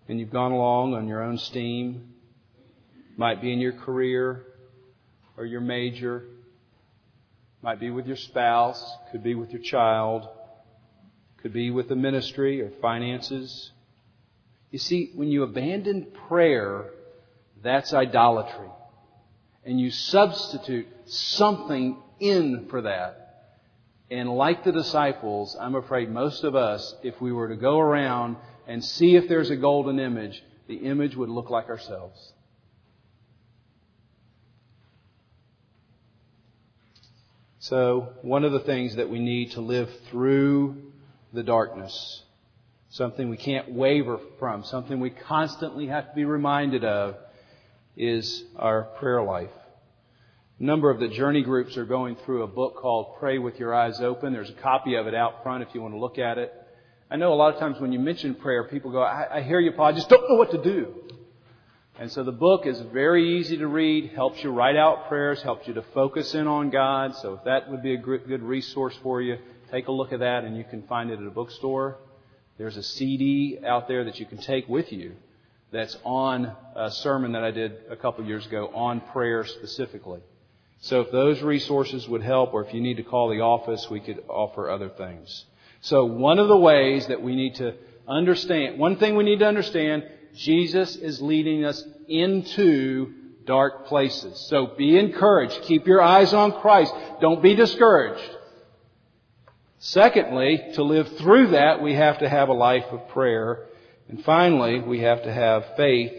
and 0.07 0.21
you've 0.21 0.31
gone 0.31 0.53
along 0.53 0.93
on 0.93 1.09
your 1.09 1.21
own 1.21 1.37
steam. 1.37 2.13
Might 3.17 3.41
be 3.41 3.51
in 3.51 3.59
your 3.59 3.73
career 3.73 4.45
or 5.35 5.43
your 5.45 5.59
major 5.59 6.23
might 7.61 7.79
be 7.79 7.89
with 7.89 8.07
your 8.07 8.17
spouse, 8.17 8.83
could 9.11 9.23
be 9.23 9.35
with 9.35 9.51
your 9.51 9.61
child, 9.61 10.27
could 11.41 11.53
be 11.53 11.71
with 11.71 11.89
the 11.89 11.95
ministry 11.95 12.61
or 12.61 12.71
finances. 12.81 13.71
You 14.71 14.79
see, 14.79 15.11
when 15.15 15.27
you 15.27 15.43
abandon 15.43 16.07
prayer, 16.27 16.89
that's 17.61 17.93
idolatry. 17.93 18.69
And 19.63 19.79
you 19.79 19.91
substitute 19.91 20.87
something 21.05 21.97
in 22.19 22.67
for 22.69 22.81
that. 22.83 23.21
And 24.09 24.29
like 24.29 24.63
the 24.63 24.71
disciples, 24.71 25.55
I'm 25.59 25.75
afraid 25.75 26.09
most 26.09 26.43
of 26.43 26.55
us, 26.55 26.95
if 27.03 27.19
we 27.21 27.31
were 27.31 27.49
to 27.49 27.55
go 27.55 27.79
around 27.79 28.37
and 28.67 28.83
see 28.83 29.15
if 29.15 29.27
there's 29.27 29.49
a 29.49 29.55
golden 29.55 29.99
image, 29.99 30.43
the 30.67 30.75
image 30.75 31.15
would 31.15 31.29
look 31.29 31.49
like 31.49 31.69
ourselves. 31.69 32.33
So, 37.65 38.13
one 38.23 38.43
of 38.43 38.53
the 38.53 38.61
things 38.61 38.95
that 38.95 39.07
we 39.07 39.19
need 39.19 39.51
to 39.51 39.61
live 39.61 39.87
through 40.09 40.81
the 41.31 41.43
darkness, 41.43 42.23
something 42.89 43.29
we 43.29 43.37
can't 43.37 43.71
waver 43.71 44.19
from, 44.39 44.63
something 44.63 44.99
we 44.99 45.11
constantly 45.11 45.85
have 45.85 46.09
to 46.09 46.15
be 46.15 46.25
reminded 46.25 46.83
of, 46.83 47.17
is 47.95 48.43
our 48.55 48.85
prayer 48.97 49.21
life. 49.21 49.51
A 50.59 50.63
number 50.63 50.89
of 50.89 50.99
the 50.99 51.07
journey 51.09 51.43
groups 51.43 51.77
are 51.77 51.85
going 51.85 52.15
through 52.25 52.41
a 52.41 52.47
book 52.47 52.77
called 52.77 53.17
Pray 53.19 53.37
with 53.37 53.59
Your 53.59 53.75
Eyes 53.75 54.01
Open. 54.01 54.33
There's 54.33 54.49
a 54.49 54.53
copy 54.53 54.95
of 54.95 55.05
it 55.05 55.13
out 55.13 55.43
front 55.43 55.61
if 55.61 55.69
you 55.75 55.83
want 55.83 55.93
to 55.93 55.99
look 55.99 56.17
at 56.17 56.39
it. 56.39 56.51
I 57.11 57.17
know 57.17 57.31
a 57.31 57.35
lot 57.35 57.53
of 57.53 57.59
times 57.59 57.79
when 57.79 57.91
you 57.91 57.99
mention 57.99 58.33
prayer, 58.33 58.63
people 58.63 58.89
go, 58.89 59.03
I, 59.03 59.37
I 59.37 59.41
hear 59.43 59.59
you, 59.59 59.71
Paul, 59.71 59.85
I 59.85 59.91
just 59.91 60.09
don't 60.09 60.27
know 60.27 60.35
what 60.35 60.49
to 60.49 60.63
do. 60.63 60.95
And 62.01 62.11
so 62.11 62.23
the 62.23 62.31
book 62.31 62.65
is 62.65 62.81
very 62.91 63.37
easy 63.37 63.57
to 63.57 63.67
read, 63.67 64.13
helps 64.15 64.43
you 64.43 64.49
write 64.49 64.75
out 64.75 65.07
prayers, 65.07 65.39
helps 65.43 65.67
you 65.67 65.75
to 65.75 65.83
focus 65.93 66.33
in 66.33 66.47
on 66.47 66.71
God. 66.71 67.15
So 67.17 67.35
if 67.35 67.43
that 67.43 67.69
would 67.69 67.83
be 67.83 67.93
a 67.93 67.97
good 67.97 68.41
resource 68.41 68.97
for 69.03 69.21
you, 69.21 69.37
take 69.69 69.87
a 69.87 69.91
look 69.91 70.11
at 70.11 70.17
that 70.21 70.43
and 70.43 70.57
you 70.57 70.63
can 70.63 70.81
find 70.87 71.11
it 71.11 71.19
at 71.19 71.27
a 71.27 71.29
bookstore. 71.29 71.97
There's 72.57 72.75
a 72.75 72.81
CD 72.81 73.59
out 73.63 73.87
there 73.87 74.03
that 74.05 74.19
you 74.19 74.25
can 74.25 74.39
take 74.39 74.67
with 74.67 74.91
you 74.91 75.11
that's 75.71 75.95
on 76.03 76.51
a 76.75 76.89
sermon 76.89 77.33
that 77.33 77.43
I 77.43 77.51
did 77.51 77.73
a 77.87 77.95
couple 77.95 78.25
years 78.25 78.47
ago 78.47 78.71
on 78.73 79.01
prayer 79.01 79.45
specifically. 79.45 80.21
So 80.79 81.01
if 81.01 81.11
those 81.11 81.43
resources 81.43 82.09
would 82.09 82.23
help 82.23 82.55
or 82.55 82.65
if 82.65 82.73
you 82.73 82.81
need 82.81 82.97
to 82.97 83.03
call 83.03 83.29
the 83.29 83.41
office, 83.41 83.91
we 83.91 83.99
could 83.99 84.23
offer 84.27 84.71
other 84.71 84.89
things. 84.89 85.45
So 85.81 86.05
one 86.05 86.39
of 86.39 86.47
the 86.47 86.57
ways 86.57 87.05
that 87.09 87.21
we 87.21 87.35
need 87.35 87.57
to 87.57 87.75
understand, 88.07 88.79
one 88.79 88.97
thing 88.97 89.15
we 89.15 89.23
need 89.23 89.37
to 89.37 89.47
understand 89.47 90.05
Jesus 90.35 90.95
is 90.95 91.21
leading 91.21 91.65
us 91.65 91.83
into 92.19 93.13
dark 93.45 93.87
places. 93.87 94.39
So 94.49 94.67
be 94.77 94.97
encouraged. 94.97 95.61
Keep 95.63 95.87
your 95.87 96.01
eyes 96.01 96.33
on 96.33 96.59
Christ. 96.61 96.93
Don't 97.19 97.41
be 97.41 97.55
discouraged. 97.55 98.37
Secondly, 99.79 100.61
to 100.75 100.83
live 100.83 101.17
through 101.17 101.47
that, 101.51 101.81
we 101.81 101.95
have 101.95 102.19
to 102.19 102.29
have 102.29 102.49
a 102.49 102.53
life 102.53 102.85
of 102.91 103.07
prayer. 103.09 103.67
And 104.07 104.23
finally, 104.23 104.79
we 104.79 104.99
have 104.99 105.23
to 105.23 105.33
have 105.33 105.65
faith 105.75 106.13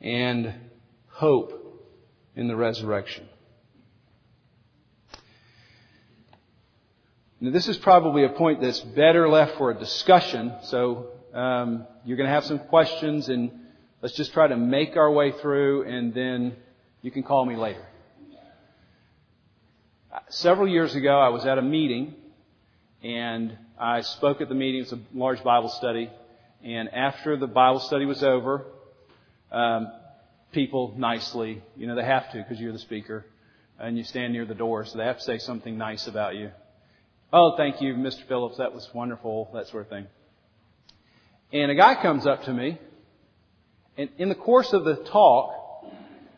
and 0.00 0.54
hope 1.08 1.60
in 2.36 2.46
the 2.46 2.54
resurrection. 2.54 3.26
Now, 7.40 7.50
this 7.50 7.68
is 7.68 7.76
probably 7.76 8.24
a 8.24 8.28
point 8.30 8.60
that's 8.60 8.80
better 8.80 9.28
left 9.28 9.58
for 9.58 9.70
a 9.70 9.78
discussion, 9.78 10.52
so 10.62 11.08
um, 11.34 11.86
you're 12.04 12.16
going 12.16 12.28
to 12.28 12.32
have 12.32 12.44
some 12.44 12.58
questions, 12.58 13.28
and 13.28 13.50
let's 14.04 14.14
just 14.18 14.34
try 14.34 14.46
to 14.46 14.56
make 14.58 14.98
our 14.98 15.10
way 15.10 15.32
through, 15.40 15.84
and 15.84 16.12
then 16.12 16.54
you 17.00 17.10
can 17.10 17.22
call 17.22 17.46
me 17.46 17.56
later. 17.56 17.82
Several 20.28 20.68
years 20.68 20.94
ago, 20.94 21.18
I 21.18 21.30
was 21.30 21.46
at 21.46 21.56
a 21.56 21.62
meeting, 21.62 22.14
and 23.02 23.56
I 23.78 24.02
spoke 24.02 24.42
at 24.42 24.50
the 24.50 24.54
meeting. 24.54 24.82
It's 24.82 24.92
a 24.92 25.00
large 25.14 25.42
Bible 25.42 25.70
study, 25.70 26.10
and 26.62 26.90
after 26.90 27.38
the 27.38 27.46
Bible 27.46 27.80
study 27.80 28.04
was 28.04 28.22
over, 28.22 28.66
um, 29.50 29.90
people 30.52 30.92
nicely, 30.98 31.62
you 31.74 31.86
know, 31.86 31.94
they 31.94 32.04
have 32.04 32.30
to 32.32 32.36
because 32.36 32.60
you're 32.60 32.74
the 32.74 32.78
speaker, 32.80 33.24
and 33.80 33.96
you 33.96 34.04
stand 34.04 34.34
near 34.34 34.44
the 34.44 34.54
door, 34.54 34.84
so 34.84 34.98
they 34.98 35.04
have 35.04 35.16
to 35.16 35.24
say 35.24 35.38
something 35.38 35.78
nice 35.78 36.06
about 36.08 36.34
you. 36.36 36.50
Oh, 37.32 37.54
thank 37.56 37.80
you, 37.80 37.94
Mr. 37.94 38.28
Phillips. 38.28 38.58
That 38.58 38.74
was 38.74 38.86
wonderful. 38.92 39.48
That 39.54 39.68
sort 39.68 39.84
of 39.84 39.88
thing. 39.88 40.08
And 41.54 41.70
a 41.70 41.74
guy 41.74 41.94
comes 42.02 42.26
up 42.26 42.42
to 42.42 42.52
me, 42.52 42.78
and 43.96 44.10
in 44.18 44.28
the 44.28 44.34
course 44.34 44.72
of 44.72 44.84
the 44.84 44.96
talk, 44.96 45.54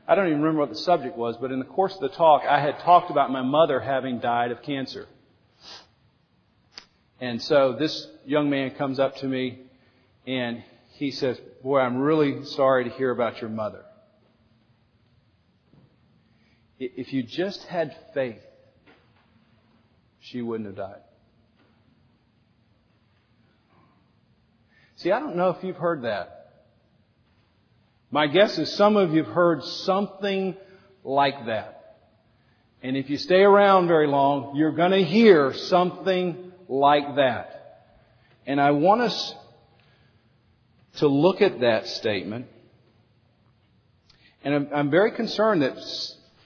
I 0.07 0.15
don't 0.15 0.27
even 0.27 0.41
remember 0.41 0.61
what 0.61 0.69
the 0.69 0.77
subject 0.77 1.17
was, 1.17 1.37
but 1.37 1.51
in 1.51 1.59
the 1.59 1.65
course 1.65 1.95
of 1.95 2.01
the 2.01 2.11
talk, 2.11 2.43
I 2.49 2.61
had 2.61 2.79
talked 2.81 3.11
about 3.11 3.31
my 3.31 3.43
mother 3.43 3.81
having 3.81 4.21
died 4.21 4.53
of 4.53 4.63
cancer. 4.63 5.09
And 7.21 7.43
so 7.43 7.73
this 7.73 8.07
young 8.27 8.51
man 8.51 8.73
comes 8.73 9.01
up 9.01 9.17
to 9.17 9.27
me 9.27 9.61
and 10.27 10.63
he 10.93 11.11
says, 11.11 11.41
Boy, 11.63 11.81
I'm 11.81 11.99
really 11.99 12.45
sorry 12.45 12.85
to 12.85 12.91
hear 12.91 13.11
about 13.11 13.41
your 13.41 13.51
mother. 13.51 13.85
If 16.79 17.13
you 17.13 17.23
just 17.23 17.65
had 17.65 17.97
faith, 18.13 18.43
she 20.21 20.43
wouldn't 20.43 20.67
have 20.67 20.77
died. 20.77 21.01
See, 24.97 25.11
I 25.11 25.19
don't 25.19 25.37
know 25.37 25.51
if 25.51 25.65
you've 25.65 25.77
heard 25.77 26.03
that. 26.03 26.36
My 28.11 28.27
guess 28.27 28.59
is 28.59 28.73
some 28.75 28.97
of 28.97 29.13
you 29.13 29.25
have 29.25 29.33
heard 29.33 29.63
something 29.65 30.57
like 31.03 31.47
that. 31.47 31.97
And 32.83 32.97
if 32.97 33.11
you 33.11 33.17
stay 33.17 33.43
around 33.43 33.89
very 33.89 34.07
long, 34.07 34.55
you're 34.55 34.75
going 34.75 34.93
to 34.93 35.03
hear 35.03 35.53
something 35.53 36.53
like 36.69 37.17
that. 37.17 37.85
And 38.47 38.61
I 38.61 38.71
want 38.73 39.01
us 39.01 39.35
to 40.99 41.09
look 41.09 41.43
at 41.43 41.61
that 41.61 41.87
statement. 41.89 42.47
And 44.45 44.55
I'm, 44.55 44.69
I'm 44.73 44.91
very 44.91 45.11
concerned 45.11 45.63
that 45.63 45.77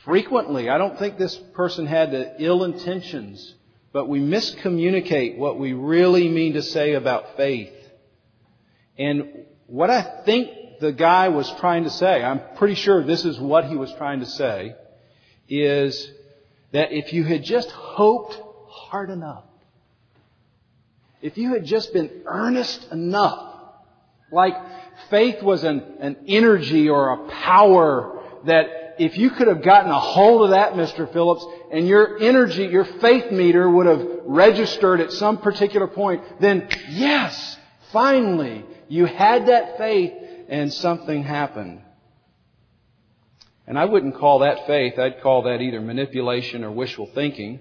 frequently, 0.04 0.70
I 0.70 0.78
don't 0.78 0.98
think 0.98 1.18
this 1.18 1.36
person 1.54 1.86
had 1.86 2.10
the 2.10 2.42
ill 2.42 2.64
intentions, 2.64 3.54
but 3.92 4.08
we 4.08 4.20
miscommunicate 4.20 5.36
what 5.36 5.58
we 5.58 5.74
really 5.74 6.28
mean 6.28 6.54
to 6.54 6.62
say 6.62 6.94
about 6.94 7.36
faith. 7.36 7.74
And 8.98 9.44
what 9.66 9.90
I 9.90 10.22
think 10.24 10.50
the 10.80 10.92
guy 10.92 11.28
was 11.28 11.50
trying 11.60 11.84
to 11.84 11.90
say, 11.90 12.22
I'm 12.22 12.40
pretty 12.56 12.74
sure 12.74 13.04
this 13.04 13.24
is 13.24 13.38
what 13.38 13.66
he 13.66 13.76
was 13.76 13.92
trying 13.94 14.20
to 14.20 14.26
say, 14.26 14.74
is 15.48 16.10
that 16.72 16.92
if 16.92 17.12
you 17.12 17.24
had 17.24 17.44
just 17.44 17.70
hoped 17.70 18.40
hard 18.68 19.10
enough, 19.10 19.44
if 21.20 21.36
you 21.36 21.52
had 21.52 21.66
just 21.66 21.92
been 21.92 22.22
earnest 22.24 22.90
enough, 22.90 23.54
like 24.32 24.54
faith 25.10 25.42
was 25.42 25.64
an, 25.64 25.82
an 26.00 26.16
energy 26.26 26.88
or 26.88 27.10
a 27.10 27.28
power 27.28 28.22
that 28.44 28.94
if 28.98 29.18
you 29.18 29.30
could 29.30 29.48
have 29.48 29.62
gotten 29.62 29.90
a 29.90 29.98
hold 29.98 30.44
of 30.44 30.50
that, 30.50 30.72
Mr. 30.74 31.10
Phillips, 31.12 31.44
and 31.72 31.86
your 31.86 32.18
energy, 32.18 32.64
your 32.64 32.84
faith 32.84 33.30
meter 33.30 33.68
would 33.68 33.86
have 33.86 34.06
registered 34.24 35.00
at 35.00 35.12
some 35.12 35.38
particular 35.38 35.86
point, 35.86 36.22
then 36.40 36.68
yes, 36.88 37.58
finally, 37.92 38.64
you 38.88 39.04
had 39.06 39.46
that 39.46 39.78
faith 39.78 40.12
and 40.50 40.72
something 40.72 41.22
happened. 41.22 41.80
And 43.68 43.78
I 43.78 43.84
wouldn't 43.84 44.16
call 44.16 44.40
that 44.40 44.66
faith, 44.66 44.98
I'd 44.98 45.22
call 45.22 45.42
that 45.42 45.60
either 45.60 45.80
manipulation 45.80 46.64
or 46.64 46.72
wishful 46.72 47.06
thinking. 47.14 47.60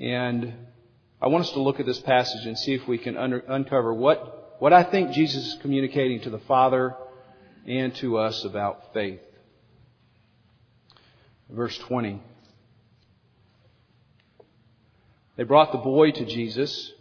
And 0.00 0.54
I 1.20 1.26
want 1.26 1.44
us 1.44 1.52
to 1.52 1.60
look 1.60 1.78
at 1.78 1.84
this 1.84 2.00
passage 2.00 2.46
and 2.46 2.58
see 2.58 2.72
if 2.72 2.88
we 2.88 2.96
can 2.96 3.18
under, 3.18 3.40
uncover 3.40 3.92
what, 3.92 4.56
what 4.60 4.72
I 4.72 4.82
think 4.82 5.10
Jesus 5.10 5.44
is 5.46 5.58
communicating 5.60 6.22
to 6.22 6.30
the 6.30 6.38
Father 6.38 6.94
and 7.66 7.94
to 7.96 8.16
us 8.16 8.46
about 8.46 8.94
faith. 8.94 9.20
Verse 11.50 11.76
20. 11.76 12.22
They 15.36 15.42
brought 15.42 15.72
the 15.72 15.78
boy 15.78 16.12
to 16.12 16.24
Jesus. 16.24 16.92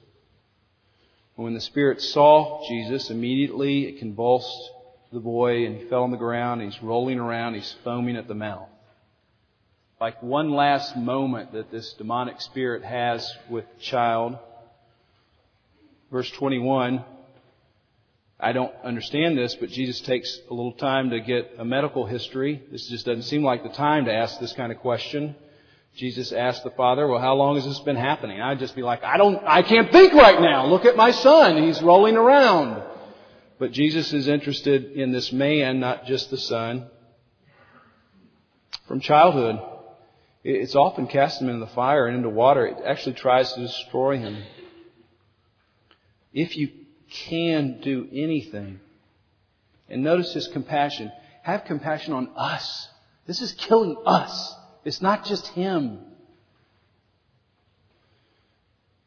When 1.38 1.54
the 1.54 1.62
Spirit 1.62 2.02
saw 2.02 2.68
Jesus, 2.68 3.10
immediately 3.10 3.86
it 3.86 4.00
convulsed 4.00 4.72
the 5.14 5.20
boy 5.20 5.66
and 5.66 5.78
he 5.78 5.88
fell 5.88 6.04
on 6.04 6.12
the 6.12 6.18
ground. 6.18 6.62
He's 6.62 6.84
rolling 6.84 7.20
around. 7.20 7.54
He's 7.54 7.76
foaming 7.84 8.18
at 8.18 8.28
the 8.28 8.36
mouth 8.36 8.68
like 10.00 10.22
one 10.22 10.52
last 10.52 10.96
moment 10.96 11.54
that 11.54 11.72
this 11.72 11.94
demonic 11.94 12.40
spirit 12.42 12.84
has 12.84 13.30
with 13.50 13.66
the 13.76 13.82
child. 13.82 14.38
Verse 16.12 16.30
21, 16.32 17.04
I 18.40 18.52
don't 18.52 18.74
understand 18.84 19.38
this, 19.38 19.56
but 19.56 19.70
Jesus 19.70 20.00
takes 20.02 20.40
a 20.50 20.54
little 20.54 20.74
time 20.74 21.10
to 21.10 21.20
get 21.20 21.56
a 21.58 21.66
medical 21.66 22.06
history. 22.06 22.62
This 22.72 22.88
just 22.88 23.06
doesn't 23.06 23.24
seem 23.24 23.44
like 23.44 23.64
the 23.64 23.70
time 23.70 24.06
to 24.06 24.14
ask 24.14 24.40
this 24.40 24.54
kind 24.54 24.72
of 24.72 24.78
question. 24.80 25.36
Jesus 25.98 26.32
asked 26.32 26.64
the 26.64 26.70
father, 26.70 27.08
well, 27.08 27.20
how 27.20 27.34
long 27.34 27.56
has 27.56 27.66
this 27.66 27.80
been 27.80 27.96
happening? 27.96 28.40
I'd 28.40 28.60
just 28.60 28.76
be 28.76 28.84
like, 28.84 29.04
I 29.04 29.18
don't, 29.18 29.44
I 29.44 29.64
can't 29.64 29.92
think 29.92 30.14
right 30.14 30.40
now. 30.40 30.68
Look 30.68 30.86
at 30.86 30.96
my 30.96 31.10
son. 31.10 31.64
He's 31.64 31.82
rolling 31.82 32.16
around. 32.16 32.84
But 33.58 33.72
Jesus 33.72 34.14
is 34.14 34.28
interested 34.28 34.92
in 34.92 35.12
this 35.12 35.32
man, 35.32 35.80
not 35.80 36.06
just 36.06 36.30
the 36.30 36.38
son. 36.38 36.86
From 38.88 39.00
childhood, 39.00 39.60
it's 40.44 40.76
often 40.76 41.08
cast 41.08 41.42
him 41.42 41.50
into 41.50 41.66
the 41.66 41.72
fire 41.72 42.06
and 42.06 42.18
into 42.18 42.30
water. 42.30 42.68
It 42.68 42.78
actually 42.86 43.16
tries 43.16 43.52
to 43.54 43.62
destroy 43.62 44.20
him. 44.20 44.44
If 46.32 46.56
you 46.56 46.70
can 47.10 47.80
do 47.82 48.08
anything, 48.14 48.82
and 49.90 50.04
notice 50.04 50.32
his 50.34 50.48
compassion, 50.48 51.12
have 51.42 51.66
compassion 51.66 52.14
on 52.14 52.30
us. 52.36 52.88
This 53.26 53.42
is 53.42 53.54
killing 53.54 53.98
us. 54.06 54.54
It's 54.88 55.02
not 55.02 55.26
just 55.26 55.46
him. 55.48 56.00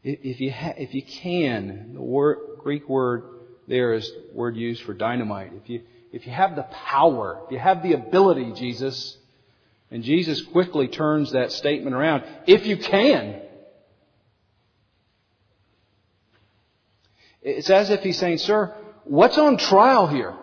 If 0.05 0.38
you, 0.38 0.53
ha- 0.53 0.75
if 0.77 0.93
you 0.93 1.03
can, 1.03 1.95
the 1.95 2.03
word, 2.03 2.37
Greek 2.59 2.87
word 2.87 3.25
there 3.66 3.95
is 3.95 4.12
word 4.35 4.57
used 4.57 4.83
for 4.83 4.93
dynamite. 4.93 5.53
If 5.55 5.71
you, 5.71 5.81
if 6.12 6.27
you 6.27 6.33
have 6.33 6.55
the 6.55 6.64
power, 6.64 7.40
if 7.47 7.53
you 7.53 7.59
have 7.59 7.83
the 7.83 7.95
ability, 7.95 8.53
Jesus, 8.53 9.16
and 9.90 10.03
Jesus 10.03 10.43
quickly 10.43 10.87
turns 10.87 11.33
that 11.33 11.51
statement 11.51 11.97
around. 11.97 12.25
If 12.47 12.66
you 12.66 12.77
can. 12.77 13.40
It's 17.40 17.71
as 17.71 17.88
if 17.88 18.03
he's 18.03 18.19
saying, 18.19 18.37
sir, 18.37 18.75
what's 19.05 19.38
on 19.38 19.57
trial 19.57 20.09
here? 20.09 20.35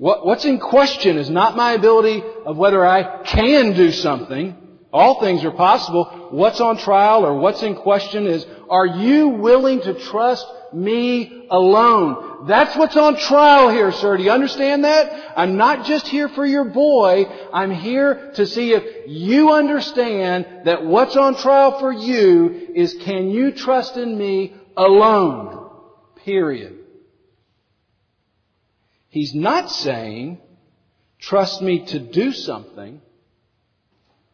What, 0.00 0.24
what's 0.24 0.46
in 0.46 0.58
question 0.58 1.18
is 1.18 1.28
not 1.28 1.56
my 1.56 1.72
ability 1.72 2.22
of 2.46 2.56
whether 2.56 2.86
I 2.86 3.22
can 3.22 3.74
do 3.74 3.92
something. 3.92 4.56
All 4.90 5.20
things 5.20 5.44
are 5.44 5.50
possible. 5.50 6.28
What's 6.30 6.58
on 6.58 6.78
trial 6.78 7.26
or 7.26 7.34
what's 7.34 7.62
in 7.62 7.74
question 7.74 8.26
is, 8.26 8.46
are 8.70 8.86
you 8.86 9.28
willing 9.28 9.82
to 9.82 9.92
trust 9.92 10.46
me 10.72 11.46
alone? 11.50 12.46
That's 12.46 12.74
what's 12.76 12.96
on 12.96 13.18
trial 13.18 13.68
here, 13.68 13.92
sir. 13.92 14.16
Do 14.16 14.22
you 14.22 14.30
understand 14.30 14.84
that? 14.84 15.34
I'm 15.36 15.58
not 15.58 15.84
just 15.84 16.08
here 16.08 16.30
for 16.30 16.46
your 16.46 16.64
boy. 16.64 17.26
I'm 17.52 17.70
here 17.70 18.32
to 18.36 18.46
see 18.46 18.72
if 18.72 19.06
you 19.06 19.52
understand 19.52 20.62
that 20.64 20.82
what's 20.82 21.14
on 21.14 21.34
trial 21.34 21.78
for 21.78 21.92
you 21.92 22.70
is 22.74 22.94
can 23.02 23.28
you 23.28 23.52
trust 23.52 23.98
in 23.98 24.16
me 24.16 24.54
alone? 24.78 25.68
Period. 26.24 26.79
He's 29.10 29.34
not 29.34 29.70
saying, 29.70 30.38
trust 31.18 31.60
me 31.60 31.84
to 31.86 31.98
do 31.98 32.32
something 32.32 33.00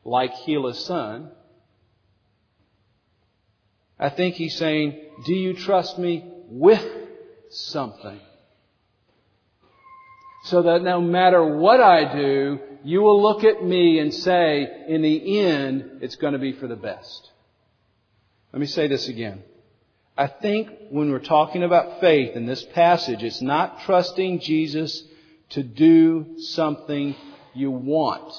like 0.04 0.32
heal 0.34 0.66
a 0.66 0.74
son. 0.74 1.30
I 3.98 4.10
think 4.10 4.34
he's 4.34 4.56
saying, 4.56 5.00
do 5.24 5.34
you 5.34 5.54
trust 5.54 5.98
me 5.98 6.24
with 6.48 6.86
something? 7.48 8.20
So 10.44 10.62
that 10.62 10.82
no 10.82 11.00
matter 11.00 11.56
what 11.56 11.80
I 11.80 12.14
do, 12.14 12.60
you 12.84 13.00
will 13.00 13.20
look 13.20 13.42
at 13.42 13.64
me 13.64 13.98
and 13.98 14.12
say, 14.12 14.84
in 14.86 15.00
the 15.00 15.40
end, 15.40 15.98
it's 16.02 16.16
going 16.16 16.34
to 16.34 16.38
be 16.38 16.52
for 16.52 16.68
the 16.68 16.76
best. 16.76 17.30
Let 18.52 18.60
me 18.60 18.66
say 18.66 18.86
this 18.86 19.08
again. 19.08 19.42
I 20.16 20.28
think 20.28 20.70
when 20.90 21.10
we're 21.10 21.18
talking 21.18 21.62
about 21.62 22.00
faith 22.00 22.36
in 22.36 22.46
this 22.46 22.64
passage, 22.64 23.22
it's 23.22 23.42
not 23.42 23.82
trusting 23.82 24.40
Jesus 24.40 25.04
to 25.50 25.62
do 25.62 26.38
something 26.38 27.14
you 27.54 27.70
want. 27.70 28.32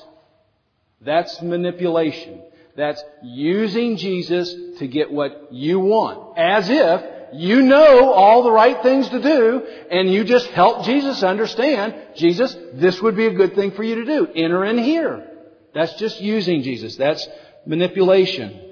That's 1.01 1.39
manipulation. 1.41 2.41
That's 2.75 3.03
using 3.23 3.97
Jesus 3.97 4.53
to 4.79 4.87
get 4.87 5.11
what 5.11 5.49
you 5.51 5.79
want. 5.79 6.37
As 6.37 6.67
if 6.69 7.01
you 7.33 7.61
know 7.61 8.11
all 8.11 8.43
the 8.43 8.51
right 8.51 8.81
things 8.81 9.09
to 9.09 9.21
do 9.21 9.63
and 9.91 10.11
you 10.11 10.23
just 10.23 10.47
help 10.47 10.83
Jesus 10.83 11.21
understand, 11.21 11.95
Jesus, 12.15 12.55
this 12.73 13.01
would 13.01 13.15
be 13.15 13.27
a 13.27 13.33
good 13.33 13.53
thing 13.53 13.71
for 13.71 13.83
you 13.83 13.95
to 13.95 14.05
do. 14.05 14.27
Enter 14.33 14.65
in 14.65 14.79
here. 14.79 15.27
That's 15.75 15.93
just 15.95 16.21
using 16.21 16.63
Jesus. 16.63 16.95
That's 16.95 17.27
manipulation. 17.67 18.66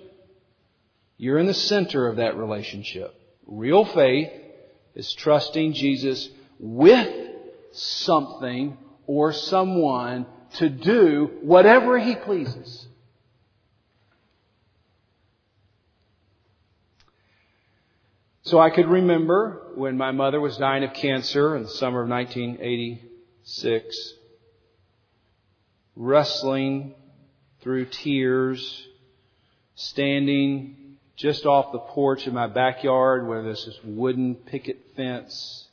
You're 1.18 1.40
in 1.40 1.46
the 1.46 1.54
center 1.54 2.08
of 2.08 2.18
that 2.18 2.38
relationship. 2.38 3.14
Real 3.48 3.86
faith 3.86 4.32
is 4.96 5.14
trusting 5.14 5.74
Jesus 5.74 6.30
with 6.60 7.32
something 7.72 8.78
or 9.08 9.34
someone 9.34 10.26
to 10.56 10.70
do 10.70 11.32
whatever 11.42 12.00
he 12.00 12.16
pleases. 12.16 12.88
So 18.44 18.60
I 18.60 18.70
could 18.70 18.88
remember 18.88 19.72
when 19.76 19.98
my 19.98 20.12
mother 20.12 20.40
was 20.40 20.58
dying 20.58 20.84
of 20.84 20.94
cancer 20.94 21.56
in 21.56 21.64
the 21.64 21.70
summer 21.70 22.04
of 22.04 22.10
1986, 22.10 24.14
wrestling 25.96 26.94
through 27.62 27.86
tears, 27.86 28.88
standing 29.74 30.85
just 31.16 31.46
off 31.46 31.72
the 31.72 31.80
porch 31.80 32.28
in 32.28 32.34
my 32.34 32.48
backyard 32.48 33.28
where 33.28 33.42
there's 33.42 33.66
this 33.66 33.80
wooden 33.84 34.36
picket 34.36 34.80
fence, 34.96 35.68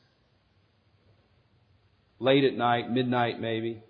late 2.21 2.45
at 2.45 2.55
night, 2.55 2.91
midnight 2.91 3.41
maybe. 3.41 3.83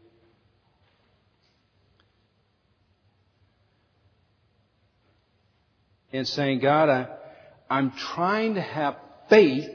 And 6.13 6.27
saying, 6.29 6.61
God, 6.61 6.89
I, 6.89 7.09
I'm 7.71 7.91
trying 7.93 8.55
to 8.55 8.61
have 8.61 8.97
faith. 9.29 9.71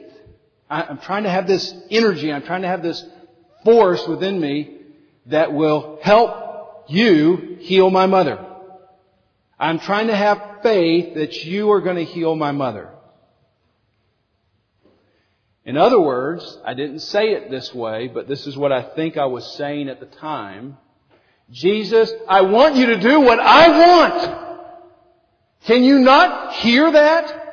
I'm 0.70 0.98
trying 0.98 1.24
to 1.24 1.30
have 1.30 1.46
this 1.46 1.74
energy. 1.90 2.32
I'm 2.32 2.42
trying 2.42 2.62
to 2.62 2.68
have 2.68 2.82
this 2.82 3.04
force 3.64 4.06
within 4.06 4.40
me 4.40 4.78
that 5.26 5.52
will 5.52 5.98
help 6.02 6.84
you 6.88 7.56
heal 7.60 7.90
my 7.90 8.06
mother. 8.06 8.44
I'm 9.58 9.80
trying 9.80 10.08
to 10.08 10.16
have 10.16 10.47
faith 10.62 11.14
that 11.14 11.44
you 11.44 11.70
are 11.70 11.80
going 11.80 11.96
to 11.96 12.04
heal 12.04 12.34
my 12.34 12.52
mother. 12.52 12.90
In 15.64 15.76
other 15.76 16.00
words, 16.00 16.58
I 16.64 16.72
didn't 16.74 17.00
say 17.00 17.32
it 17.32 17.50
this 17.50 17.74
way, 17.74 18.08
but 18.08 18.26
this 18.26 18.46
is 18.46 18.56
what 18.56 18.72
I 18.72 18.82
think 18.82 19.18
I 19.18 19.26
was 19.26 19.54
saying 19.56 19.88
at 19.88 20.00
the 20.00 20.06
time. 20.06 20.78
Jesus, 21.50 22.10
I 22.26 22.42
want 22.42 22.76
you 22.76 22.86
to 22.86 23.00
do 23.00 23.20
what 23.20 23.38
I 23.38 23.68
want. 23.68 24.48
Can 25.64 25.82
you 25.82 25.98
not 25.98 26.54
hear 26.54 26.90
that? 26.90 27.48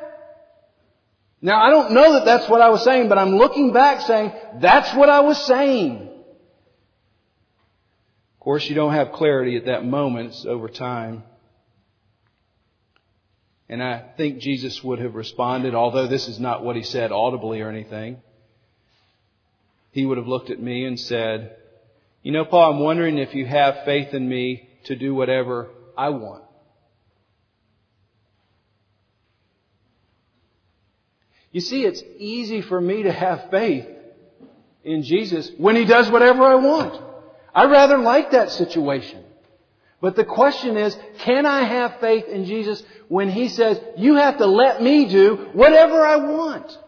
Now, 1.42 1.60
I 1.60 1.70
don't 1.70 1.92
know 1.92 2.14
that 2.14 2.24
that's 2.24 2.48
what 2.48 2.62
I 2.62 2.70
was 2.70 2.82
saying, 2.84 3.08
but 3.08 3.18
I'm 3.18 3.36
looking 3.36 3.72
back 3.72 4.00
saying, 4.00 4.32
that's 4.60 4.94
what 4.94 5.10
I 5.10 5.20
was 5.20 5.36
saying. 5.44 6.08
Of 8.34 8.40
course, 8.40 8.66
you 8.68 8.74
don't 8.74 8.94
have 8.94 9.12
clarity 9.12 9.56
at 9.56 9.66
that 9.66 9.84
moment. 9.84 10.30
It's 10.30 10.46
over 10.46 10.68
time. 10.68 11.22
And 13.68 13.82
I 13.82 13.98
think 14.16 14.38
Jesus 14.38 14.82
would 14.84 15.00
have 15.00 15.14
responded, 15.14 15.74
although 15.74 16.06
this 16.06 16.28
is 16.28 16.38
not 16.38 16.64
what 16.64 16.76
he 16.76 16.82
said 16.82 17.10
audibly 17.10 17.60
or 17.60 17.68
anything. 17.68 18.18
He 19.90 20.06
would 20.06 20.18
have 20.18 20.28
looked 20.28 20.50
at 20.50 20.60
me 20.60 20.84
and 20.84 20.98
said, 21.00 21.56
you 22.22 22.32
know, 22.32 22.44
Paul, 22.44 22.72
I'm 22.72 22.80
wondering 22.80 23.18
if 23.18 23.34
you 23.34 23.46
have 23.46 23.84
faith 23.84 24.12
in 24.12 24.28
me 24.28 24.68
to 24.84 24.96
do 24.96 25.14
whatever 25.14 25.68
I 25.96 26.10
want. 26.10 26.44
You 31.50 31.60
see, 31.60 31.84
it's 31.84 32.02
easy 32.18 32.60
for 32.60 32.80
me 32.80 33.04
to 33.04 33.12
have 33.12 33.50
faith 33.50 33.86
in 34.84 35.02
Jesus 35.02 35.50
when 35.56 35.74
He 35.74 35.84
does 35.84 36.10
whatever 36.10 36.44
I 36.44 36.56
want. 36.56 37.02
I 37.54 37.64
rather 37.64 37.98
like 37.98 38.32
that 38.32 38.50
situation. 38.50 39.24
But 40.00 40.14
the 40.14 40.24
question 40.24 40.76
is, 40.76 40.96
can 41.20 41.46
I 41.46 41.64
have 41.64 42.00
faith 42.00 42.26
in 42.26 42.44
Jesus 42.44 42.82
when 43.08 43.30
He 43.30 43.48
says, 43.48 43.80
you 43.96 44.16
have 44.16 44.38
to 44.38 44.46
let 44.46 44.82
me 44.82 45.06
do 45.06 45.48
whatever 45.52 46.04
I 46.04 46.16
want? 46.16 46.78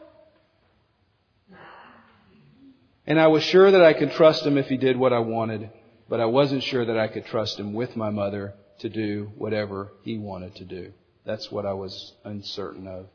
And 3.07 3.19
I 3.19 3.29
was 3.29 3.43
sure 3.43 3.71
that 3.71 3.83
I 3.83 3.95
could 3.95 4.13
trust 4.13 4.45
Him 4.45 4.59
if 4.59 4.67
He 4.67 4.77
did 4.77 4.99
what 4.99 5.15
I 5.15 5.21
wanted, 5.21 5.71
but 6.09 6.21
I 6.21 6.27
wasn't 6.27 6.63
sure 6.63 6.85
that 6.85 6.99
I 6.99 7.09
could 7.09 7.25
trust 7.27 7.59
Him 7.59 7.73
with 7.73 7.97
my 7.97 8.11
mother 8.11 8.53
to 8.81 8.91
do 8.91 9.33
whatever 9.37 9.93
He 10.03 10.19
wanted 10.19 10.57
to 10.57 10.65
do. 10.65 10.93
That's 11.25 11.51
what 11.51 11.65
I 11.65 11.73
was 11.73 12.13
uncertain 12.25 12.87
of. 12.87 13.07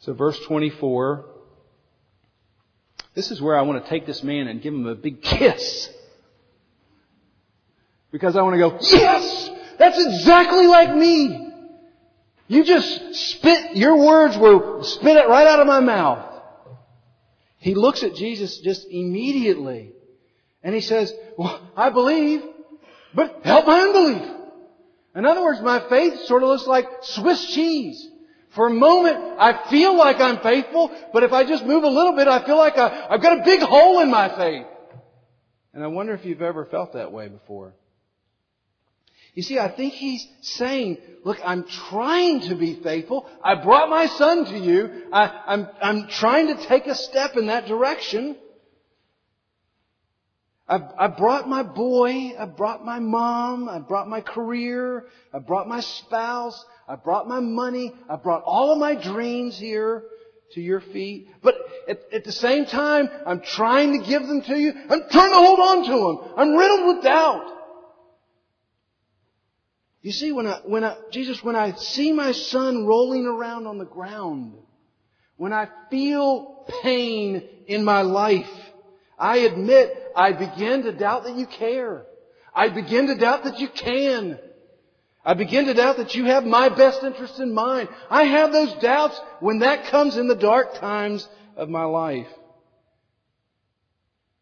So 0.00 0.12
verse 0.12 0.38
24, 0.46 1.24
this 3.16 3.30
is 3.30 3.40
where 3.40 3.58
I 3.58 3.62
want 3.62 3.82
to 3.82 3.90
take 3.90 4.06
this 4.06 4.22
man 4.22 4.46
and 4.46 4.62
give 4.62 4.74
him 4.74 4.86
a 4.86 4.94
big 4.94 5.22
kiss. 5.22 5.88
Because 8.12 8.36
I 8.36 8.42
want 8.42 8.54
to 8.54 8.58
go, 8.58 8.78
yes! 8.80 9.50
That's 9.78 9.98
exactly 9.98 10.66
like 10.66 10.94
me! 10.94 11.50
You 12.46 12.62
just 12.62 13.14
spit, 13.14 13.76
your 13.76 13.96
words 13.96 14.36
were 14.36 14.84
spit 14.84 15.16
it 15.16 15.28
right 15.28 15.46
out 15.46 15.60
of 15.60 15.66
my 15.66 15.80
mouth. 15.80 16.24
He 17.56 17.74
looks 17.74 18.02
at 18.02 18.14
Jesus 18.14 18.58
just 18.58 18.86
immediately 18.88 19.92
and 20.62 20.74
he 20.74 20.82
says, 20.82 21.12
well, 21.38 21.60
I 21.74 21.90
believe, 21.90 22.42
but 23.14 23.40
help 23.44 23.66
my 23.66 23.80
unbelief. 23.80 24.30
In 25.16 25.24
other 25.24 25.42
words, 25.42 25.60
my 25.62 25.80
faith 25.88 26.20
sort 26.26 26.42
of 26.42 26.50
looks 26.50 26.66
like 26.66 26.86
Swiss 27.02 27.46
cheese. 27.46 28.06
For 28.56 28.68
a 28.68 28.70
moment, 28.70 29.18
I 29.38 29.68
feel 29.68 29.96
like 29.96 30.18
I'm 30.18 30.40
faithful, 30.40 30.90
but 31.12 31.22
if 31.22 31.32
I 31.32 31.44
just 31.44 31.64
move 31.64 31.84
a 31.84 31.88
little 31.88 32.16
bit, 32.16 32.26
I 32.26 32.44
feel 32.46 32.56
like 32.56 32.78
I, 32.78 33.06
I've 33.10 33.20
got 33.20 33.40
a 33.40 33.44
big 33.44 33.60
hole 33.60 34.00
in 34.00 34.10
my 34.10 34.34
faith. 34.34 34.66
And 35.74 35.84
I 35.84 35.88
wonder 35.88 36.14
if 36.14 36.24
you've 36.24 36.40
ever 36.40 36.64
felt 36.64 36.94
that 36.94 37.12
way 37.12 37.28
before. 37.28 37.74
You 39.34 39.42
see, 39.42 39.58
I 39.58 39.68
think 39.68 39.92
he's 39.92 40.26
saying, 40.40 40.96
look, 41.22 41.36
I'm 41.44 41.64
trying 41.90 42.48
to 42.48 42.54
be 42.54 42.80
faithful. 42.82 43.28
I 43.44 43.56
brought 43.56 43.90
my 43.90 44.06
son 44.06 44.46
to 44.46 44.58
you. 44.58 45.02
I, 45.12 45.42
I'm, 45.46 45.68
I'm 45.82 46.08
trying 46.08 46.56
to 46.56 46.66
take 46.66 46.86
a 46.86 46.94
step 46.94 47.36
in 47.36 47.48
that 47.48 47.66
direction. 47.66 48.36
I, 50.66 50.80
I 50.98 51.06
brought 51.08 51.46
my 51.46 51.62
boy. 51.62 52.32
I 52.38 52.46
brought 52.46 52.82
my 52.86 53.00
mom. 53.00 53.68
I 53.68 53.80
brought 53.80 54.08
my 54.08 54.22
career. 54.22 55.04
I 55.34 55.40
brought 55.40 55.68
my 55.68 55.80
spouse. 55.80 56.64
I 56.88 56.96
brought 56.96 57.28
my 57.28 57.40
money. 57.40 57.92
I 58.08 58.16
brought 58.16 58.42
all 58.44 58.72
of 58.72 58.78
my 58.78 58.94
dreams 58.94 59.58
here 59.58 60.04
to 60.52 60.60
your 60.60 60.80
feet. 60.80 61.28
But 61.42 61.56
at, 61.88 62.00
at, 62.12 62.24
the 62.24 62.32
same 62.32 62.66
time, 62.66 63.08
I'm 63.26 63.40
trying 63.40 64.00
to 64.00 64.06
give 64.06 64.26
them 64.26 64.42
to 64.42 64.56
you. 64.58 64.72
I'm 64.72 65.08
trying 65.10 65.30
to 65.30 65.36
hold 65.36 65.60
on 65.60 65.84
to 65.84 65.90
them. 65.90 66.34
I'm 66.36 66.54
riddled 66.54 66.96
with 66.96 67.04
doubt. 67.04 67.52
You 70.02 70.12
see, 70.12 70.30
when 70.30 70.46
I, 70.46 70.60
when 70.64 70.84
I, 70.84 70.96
Jesus, 71.10 71.42
when 71.42 71.56
I 71.56 71.72
see 71.72 72.12
my 72.12 72.30
son 72.30 72.86
rolling 72.86 73.26
around 73.26 73.66
on 73.66 73.78
the 73.78 73.84
ground, 73.84 74.54
when 75.36 75.52
I 75.52 75.68
feel 75.90 76.64
pain 76.82 77.42
in 77.66 77.82
my 77.82 78.02
life, 78.02 78.48
I 79.18 79.38
admit 79.38 80.12
I 80.14 80.32
begin 80.32 80.84
to 80.84 80.92
doubt 80.92 81.24
that 81.24 81.36
you 81.36 81.46
care. 81.46 82.06
I 82.54 82.68
begin 82.68 83.08
to 83.08 83.16
doubt 83.16 83.44
that 83.44 83.58
you 83.58 83.68
can. 83.68 84.38
I 85.26 85.34
begin 85.34 85.66
to 85.66 85.74
doubt 85.74 85.96
that 85.96 86.14
you 86.14 86.26
have 86.26 86.44
my 86.44 86.68
best 86.68 87.02
interest 87.02 87.40
in 87.40 87.52
mind. 87.52 87.88
I 88.08 88.22
have 88.22 88.52
those 88.52 88.72
doubts 88.74 89.20
when 89.40 89.58
that 89.58 89.86
comes 89.86 90.16
in 90.16 90.28
the 90.28 90.36
dark 90.36 90.78
times 90.78 91.28
of 91.56 91.68
my 91.68 91.82
life. 91.82 92.28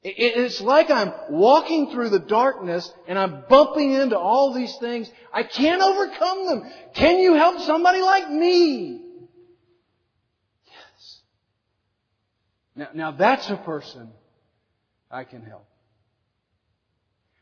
It's 0.03 0.61
like 0.61 0.91
I'm 0.91 1.15
walking 1.31 1.91
through 1.91 2.11
the 2.11 2.19
darkness 2.19 2.93
and 3.09 3.19
I'm 3.19 3.45
bumping 3.49 3.93
into 3.93 4.19
all 4.19 4.53
these 4.53 4.77
things. 4.77 5.11
I 5.33 5.45
can't 5.45 5.81
overcome 5.81 6.47
them. 6.47 6.71
Can 6.95 7.19
you 7.19 7.33
help 7.33 7.61
somebody 7.61 8.03
like 8.03 8.29
me? 8.29 9.01
Yes. 10.67 11.21
Now, 12.77 12.89
now 12.93 13.11
that's 13.13 13.49
a 13.49 13.57
person 13.57 14.11
I 15.11 15.25
can 15.25 15.41
help. 15.41 15.65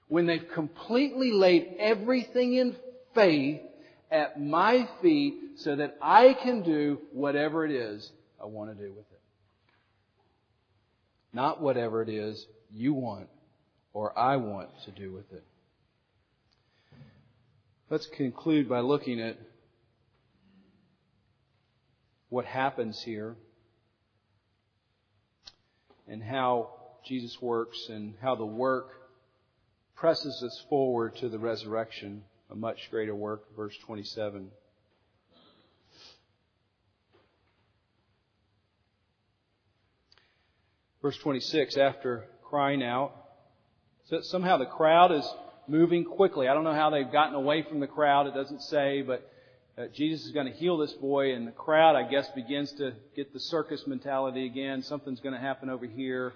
When 0.07 0.27
they've 0.27 0.49
completely 0.55 1.33
laid 1.33 1.75
everything 1.81 2.55
in 2.55 2.77
faith 3.15 3.61
at 4.11 4.41
my 4.41 4.89
feet 5.01 5.35
so 5.57 5.77
that 5.77 5.97
I 6.01 6.35
can 6.35 6.63
do 6.63 7.01
whatever 7.13 7.65
it 7.65 7.73
is 7.73 8.11
I 8.41 8.47
want 8.47 8.77
to 8.77 8.77
do 8.77 8.91
with 8.93 9.07
it. 9.13 9.21
Not 11.33 11.61
whatever 11.61 12.03
it 12.03 12.09
is 12.09 12.47
you 12.71 12.93
want 12.93 13.29
or 13.93 14.17
I 14.19 14.37
want 14.37 14.69
to 14.85 14.91
do 14.91 15.13
with 15.13 15.31
it. 15.33 15.45
Let's 17.91 18.07
conclude 18.07 18.69
by 18.69 18.81
looking 18.81 19.21
at 19.21 19.37
what 22.29 22.47
happens 22.47 23.03
here 23.03 23.37
and 26.09 26.23
how 26.23 26.71
Jesus 27.05 27.41
works 27.41 27.89
and 27.91 28.15
how 28.23 28.35
the 28.35 28.47
work 28.47 28.89
presses 29.95 30.43
us 30.43 30.65
forward 30.69 31.17
to 31.17 31.29
the 31.29 31.39
resurrection 31.39 32.25
a 32.53 32.57
much 32.57 32.91
greater 32.91 33.15
work, 33.15 33.45
verse 33.57 33.75
27. 33.87 34.49
Verse 41.01 41.17
26, 41.17 41.79
after 41.79 42.27
crying 42.45 42.83
out, 42.83 43.15
so 44.05 44.21
somehow 44.21 44.59
the 44.59 44.67
crowd 44.67 45.13
is 45.13 45.27
moving 45.67 46.05
quickly. 46.05 46.47
I 46.47 46.55
don't 46.55 46.65
know 46.65 46.75
how 46.75 46.91
they've 46.91 47.11
gotten 47.11 47.35
away 47.35 47.65
from 47.67 47.81
the 47.81 47.87
crowd. 47.87 48.27
It 48.27 48.35
doesn't 48.35 48.61
say, 48.61 49.01
but 49.01 49.29
uh, 49.79 49.87
Jesus 49.95 50.27
is 50.27 50.33
going 50.33 50.47
to 50.47 50.53
heal 50.53 50.77
this 50.77 50.93
boy, 50.93 51.33
and 51.35 51.47
the 51.47 51.53
crowd, 51.53 51.97
I 51.97 52.09
guess, 52.09 52.29
begins 52.35 52.71
to 52.75 52.93
get 53.17 53.33
the 53.33 53.41
circus 53.41 53.83
mentality 53.87 54.45
again. 54.45 54.83
Something's 54.83 55.21
going 55.21 55.35
to 55.35 55.41
happen 55.41 55.71
over 55.71 55.87
here, 55.87 56.35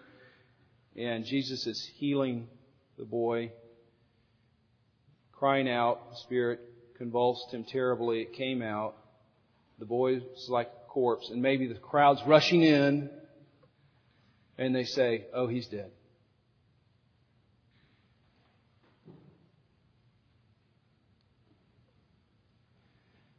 and 0.96 1.26
Jesus 1.26 1.66
is 1.66 1.90
healing 1.98 2.48
the 2.98 3.04
boy 3.04 3.52
crying 5.38 5.68
out. 5.68 6.10
The 6.10 6.16
spirit 6.16 6.60
convulsed 6.96 7.52
him 7.52 7.64
terribly. 7.64 8.22
It 8.22 8.32
came 8.32 8.62
out. 8.62 8.94
The 9.78 9.84
boy 9.84 10.14
was 10.14 10.48
like 10.48 10.68
a 10.68 10.90
corpse, 10.90 11.28
and 11.30 11.42
maybe 11.42 11.66
the 11.66 11.74
crowd's 11.74 12.22
rushing 12.26 12.62
in, 12.62 13.10
and 14.56 14.74
they 14.74 14.84
say, 14.84 15.26
Oh, 15.34 15.46
he's 15.46 15.66
dead. 15.66 15.90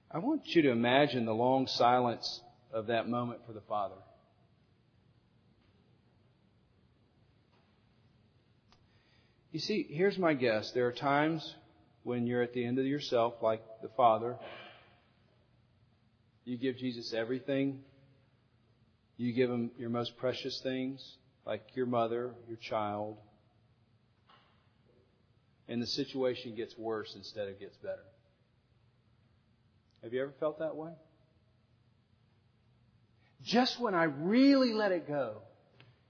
I 0.10 0.20
want 0.20 0.48
you 0.56 0.64
to 0.64 0.72
imagine 0.72 1.26
the 1.26 1.34
long 1.34 1.68
silence 1.68 2.42
of 2.72 2.88
that 2.88 3.08
moment 3.10 3.42
for 3.46 3.54
the 3.54 3.62
Father. 3.62 3.96
You 9.52 9.60
see, 9.60 9.88
here's 9.90 10.18
my 10.18 10.34
guess. 10.34 10.72
There 10.72 10.88
are 10.88 10.92
times 10.92 11.56
when 12.08 12.26
you're 12.26 12.42
at 12.42 12.54
the 12.54 12.64
end 12.64 12.80
of 12.80 12.86
yourself, 12.86 13.34
like 13.42 13.62
the 13.82 13.90
Father. 13.90 14.38
You 16.46 16.58
give 16.58 16.78
Jesus 16.78 17.14
everything. 17.14 17.82
You 19.18 19.34
give 19.34 19.50
him 19.50 19.72
your 19.78 19.90
most 19.90 20.16
precious 20.16 20.62
things, 20.62 21.18
like 21.46 21.76
your 21.76 21.86
mother, 21.86 22.32
your 22.48 22.56
child. 22.58 23.18
And 25.68 25.82
the 25.82 25.88
situation 25.88 26.56
gets 26.56 26.78
worse 26.78 27.14
instead 27.16 27.50
of 27.50 27.60
gets 27.60 27.76
better. 27.78 28.06
Have 30.02 30.14
you 30.14 30.22
ever 30.22 30.34
felt 30.40 30.60
that 30.60 30.78
way? 30.78 30.92
Just 33.44 33.82
when 33.82 33.94
I 33.94 34.06
really 34.06 34.72
let 34.72 34.94
it 34.94 35.10
go, 35.10 35.42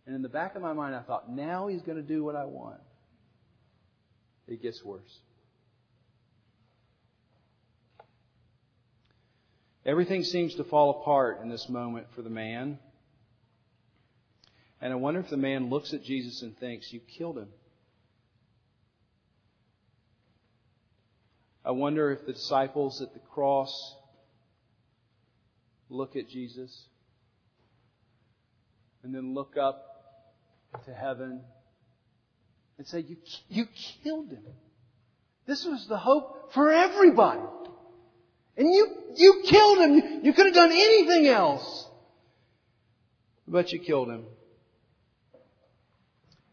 and 0.06 0.16
in 0.16 0.22
the 0.22 0.30
back 0.30 0.56
of 0.56 0.62
my 0.62 0.74
mind 0.74 0.96
I 0.96 1.02
thought, 1.02 1.28
now 1.28 1.66
he's 1.68 1.82
going 1.82 1.98
to 1.98 2.08
do 2.08 2.24
what 2.24 2.36
I 2.36 2.46
want 2.46 2.82
it 4.48 4.62
gets 4.62 4.84
worse. 4.84 5.20
Everything 9.88 10.24
seems 10.24 10.54
to 10.56 10.66
fall 10.66 11.02
apart 11.02 11.40
in 11.42 11.50
this 11.50 11.70
moment 11.70 12.08
for 12.14 12.22
the 12.22 12.30
man. 12.30 12.78
And 14.82 14.92
I 14.92 14.98
wonder 14.98 15.22
if 15.22 15.30
the 15.30 15.38
man 15.38 15.70
looks 15.70 15.94
at 15.94 16.04
Jesus 16.04 16.42
and 16.42 16.58
thinks, 16.60 16.92
You 16.92 17.00
killed 17.00 17.38
him. 17.38 17.48
I 21.64 21.72
wonder 21.72 22.12
if 22.12 22.26
the 22.26 22.34
disciples 22.34 23.02
at 23.02 23.14
the 23.14 23.20
cross 23.20 23.96
look 25.90 26.16
at 26.16 26.30
Jesus 26.30 26.86
and 29.04 29.16
then 29.16 29.34
look 29.34 29.56
up 29.58 29.84
to 30.86 30.94
heaven 30.94 31.42
and 32.78 32.88
say, 32.88 33.00
you, 33.00 33.18
you 33.50 33.66
killed 34.04 34.32
him. 34.32 34.44
This 35.46 35.66
was 35.66 35.88
the 35.88 35.98
hope 35.98 36.54
for 36.54 36.72
everybody. 36.72 37.42
And 38.58 38.68
you, 38.68 38.88
you 39.16 39.44
killed 39.46 39.78
him. 39.78 40.22
You, 40.24 40.34
could 40.34 40.48
have 40.48 40.56
done 40.56 40.72
anything 40.72 41.28
else. 41.28 41.88
But 43.48 43.72
you 43.72 43.80
killed 43.80 44.10
him. 44.10 44.26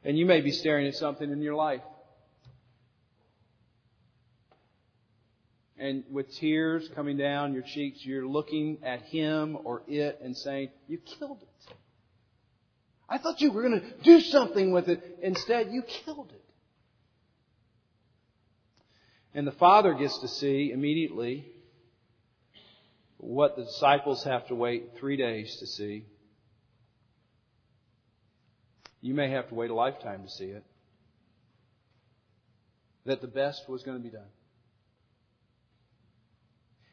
And 0.04 0.18
you 0.18 0.26
may 0.26 0.42
be 0.42 0.50
staring 0.50 0.86
at 0.86 0.94
something 0.94 1.30
in 1.30 1.40
your 1.40 1.54
life. 1.54 1.80
And 5.78 6.04
with 6.10 6.32
tears 6.36 6.88
coming 6.94 7.16
down 7.16 7.54
your 7.54 7.62
cheeks, 7.62 8.04
you're 8.04 8.26
looking 8.26 8.78
at 8.84 9.02
him 9.02 9.56
or 9.64 9.82
it 9.88 10.20
and 10.22 10.36
saying, 10.36 10.68
You 10.86 10.98
killed 10.98 11.42
it. 11.42 11.74
I 13.08 13.18
thought 13.18 13.40
you 13.40 13.50
were 13.50 13.62
going 13.62 13.80
to 13.80 14.02
do 14.02 14.20
something 14.20 14.72
with 14.72 14.88
it. 14.88 15.18
Instead, 15.22 15.70
you 15.72 15.82
killed 15.82 16.30
it. 16.32 16.44
And 19.34 19.46
the 19.46 19.52
Father 19.52 19.94
gets 19.94 20.18
to 20.18 20.28
see 20.28 20.70
immediately 20.72 21.53
what 23.24 23.56
the 23.56 23.64
disciples 23.64 24.24
have 24.24 24.46
to 24.48 24.54
wait 24.54 24.92
three 24.98 25.16
days 25.16 25.56
to 25.56 25.66
see. 25.66 26.04
You 29.00 29.14
may 29.14 29.30
have 29.30 29.48
to 29.48 29.54
wait 29.54 29.70
a 29.70 29.74
lifetime 29.74 30.22
to 30.22 30.30
see 30.30 30.46
it. 30.46 30.64
That 33.06 33.20
the 33.20 33.28
best 33.28 33.68
was 33.68 33.82
going 33.82 33.98
to 33.98 34.02
be 34.02 34.10
done. 34.10 34.22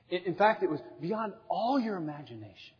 In 0.09 0.35
fact, 0.35 0.61
it 0.61 0.69
was 0.69 0.81
beyond 0.99 1.33
all 1.49 1.79
your 1.79 1.95
imagination. 1.95 2.75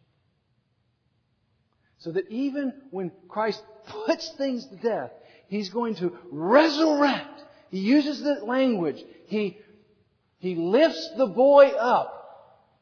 So 2.00 2.12
that 2.12 2.30
even 2.30 2.74
when 2.90 3.12
Christ 3.30 3.64
puts 4.06 4.30
things 4.38 4.66
to 4.66 4.76
death, 4.76 5.12
He's 5.52 5.70
going 5.70 5.96
to 5.96 6.18
resurrect. 6.32 7.44
He 7.72 7.80
uses 7.80 8.24
that 8.24 8.48
language. 8.48 9.04
He, 9.28 9.58
he 10.40 10.56
lifts 10.56 11.10
the 11.18 11.28
boy 11.28 11.68
up. 11.68 12.21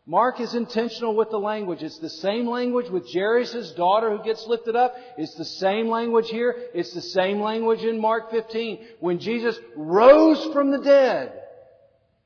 Mark 0.10 0.39
is 0.39 0.55
intentional 0.55 1.16
with 1.16 1.30
the 1.30 1.38
language. 1.38 1.84
It's 1.84 1.99
the 1.99 2.10
same 2.10 2.49
language 2.49 2.89
with 2.89 3.14
Jairus' 3.14 3.74
daughter 3.74 4.10
who 4.10 4.24
gets 4.24 4.47
lifted 4.47 4.76
up. 4.76 4.95
It's 5.20 5.36
the 5.36 5.45
same 5.45 5.88
language 5.88 6.32
here. 6.32 6.55
It's 6.74 6.93
the 6.93 7.01
same 7.03 7.41
language 7.41 7.84
in 7.84 8.01
Mark 8.01 8.32
15 8.32 8.88
when 9.01 9.20
Jesus 9.20 9.55
rose 9.76 10.43
from 10.51 10.72
the 10.72 10.80
dead. 10.80 11.39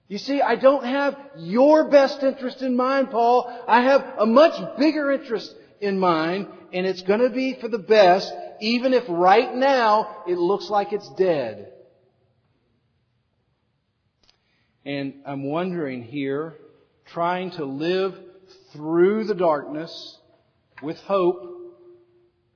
You 0.07 0.17
see, 0.17 0.41
I 0.41 0.55
don't 0.55 0.85
have 0.85 1.17
your 1.37 1.89
best 1.89 2.23
interest 2.23 2.61
in 2.61 2.77
mind, 2.77 3.11
Paul. 3.11 3.53
I 3.67 3.81
have 3.81 4.13
a 4.17 4.25
much 4.25 4.77
bigger 4.77 5.11
interest 5.11 5.53
in 5.81 5.99
mind, 5.99 6.47
and 6.71 6.85
it's 6.85 7.01
going 7.01 7.19
to 7.19 7.31
be 7.31 7.55
for 7.55 7.67
the 7.67 7.79
best, 7.79 8.33
even 8.61 8.93
if 8.93 9.03
right 9.09 9.53
now 9.53 10.23
it 10.25 10.37
looks 10.37 10.69
like 10.69 10.93
it's 10.93 11.09
dead. 11.15 11.73
And 14.85 15.15
I'm 15.25 15.43
wondering 15.43 16.01
here, 16.01 16.59
trying 17.05 17.51
to 17.51 17.65
live 17.65 18.17
through 18.71 19.25
the 19.25 19.35
darkness 19.35 20.17
with 20.81 20.97
hope, 20.97 21.49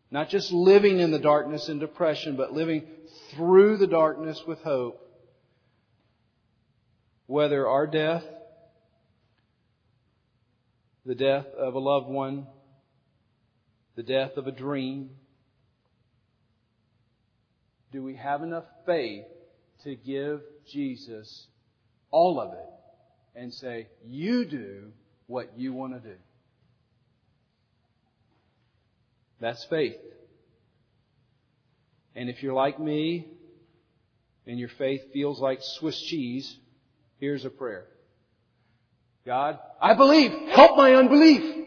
not 0.09 0.29
just 0.29 0.51
living 0.51 0.99
in 0.99 1.11
the 1.11 1.19
darkness 1.19 1.69
and 1.69 1.79
depression, 1.79 2.35
but 2.35 2.53
living 2.53 2.87
through 3.31 3.77
the 3.77 3.87
darkness 3.87 4.41
with 4.47 4.59
hope. 4.59 5.03
Whether 7.25 7.67
our 7.67 7.87
death, 7.87 8.23
the 11.05 11.15
death 11.15 11.45
of 11.57 11.73
a 11.73 11.79
loved 11.79 12.07
one, 12.07 12.47
the 13.95 14.03
death 14.03 14.37
of 14.37 14.47
a 14.47 14.51
dream? 14.51 15.09
Do 17.91 18.03
we 18.03 18.15
have 18.15 18.43
enough 18.43 18.65
faith 18.85 19.25
to 19.83 19.95
give 19.95 20.41
Jesus 20.71 21.47
all 22.11 22.39
of 22.39 22.53
it 22.53 22.76
and 23.37 23.53
say, 23.53 23.87
You 24.05 24.45
do 24.45 24.91
what 25.27 25.57
you 25.57 25.71
want 25.71 25.93
to 25.93 25.99
do? 25.99 26.15
That's 29.39 29.63
faith. 29.65 29.95
And 32.15 32.29
if 32.29 32.41
you're 32.41 32.53
like 32.53 32.79
me 32.79 33.27
and 34.47 34.57
your 34.57 34.69
faith 34.69 35.01
feels 35.13 35.39
like 35.39 35.59
Swiss 35.61 36.01
cheese, 36.01 36.57
here's 37.19 37.45
a 37.45 37.51
prayer. 37.51 37.85
God, 39.25 39.59
I 39.79 39.93
believe. 39.93 40.31
Help 40.49 40.75
my 40.75 40.95
unbelief. 40.95 41.65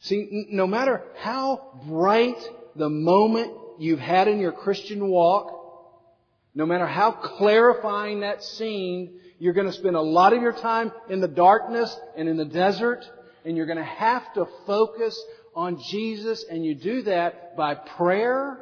See, 0.00 0.46
no 0.50 0.66
matter 0.66 1.02
how 1.16 1.80
bright 1.86 2.36
the 2.74 2.90
moment 2.90 3.52
you've 3.78 4.00
had 4.00 4.28
in 4.28 4.40
your 4.40 4.52
Christian 4.52 5.08
walk, 5.08 5.61
no 6.54 6.66
matter 6.66 6.86
how 6.86 7.12
clarifying 7.12 8.20
that 8.20 8.42
scene, 8.42 9.20
you're 9.38 9.54
going 9.54 9.66
to 9.66 9.72
spend 9.72 9.96
a 9.96 10.00
lot 10.00 10.32
of 10.32 10.42
your 10.42 10.52
time 10.52 10.92
in 11.08 11.20
the 11.20 11.28
darkness 11.28 11.98
and 12.16 12.28
in 12.28 12.36
the 12.36 12.44
desert, 12.44 13.04
and 13.44 13.56
you're 13.56 13.66
going 13.66 13.78
to 13.78 13.84
have 13.84 14.32
to 14.34 14.46
focus 14.66 15.20
on 15.54 15.80
Jesus, 15.90 16.44
and 16.48 16.64
you 16.64 16.74
do 16.74 17.02
that 17.02 17.56
by 17.56 17.74
prayer 17.74 18.58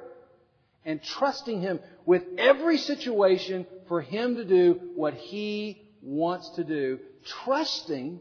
and 0.84 1.02
trusting 1.02 1.60
Him 1.60 1.80
with 2.06 2.22
every 2.38 2.78
situation 2.78 3.66
for 3.88 4.00
Him 4.00 4.36
to 4.36 4.44
do 4.44 4.80
what 4.94 5.14
He 5.14 5.82
wants 6.02 6.50
to 6.56 6.64
do, 6.64 6.98
trusting 7.44 8.20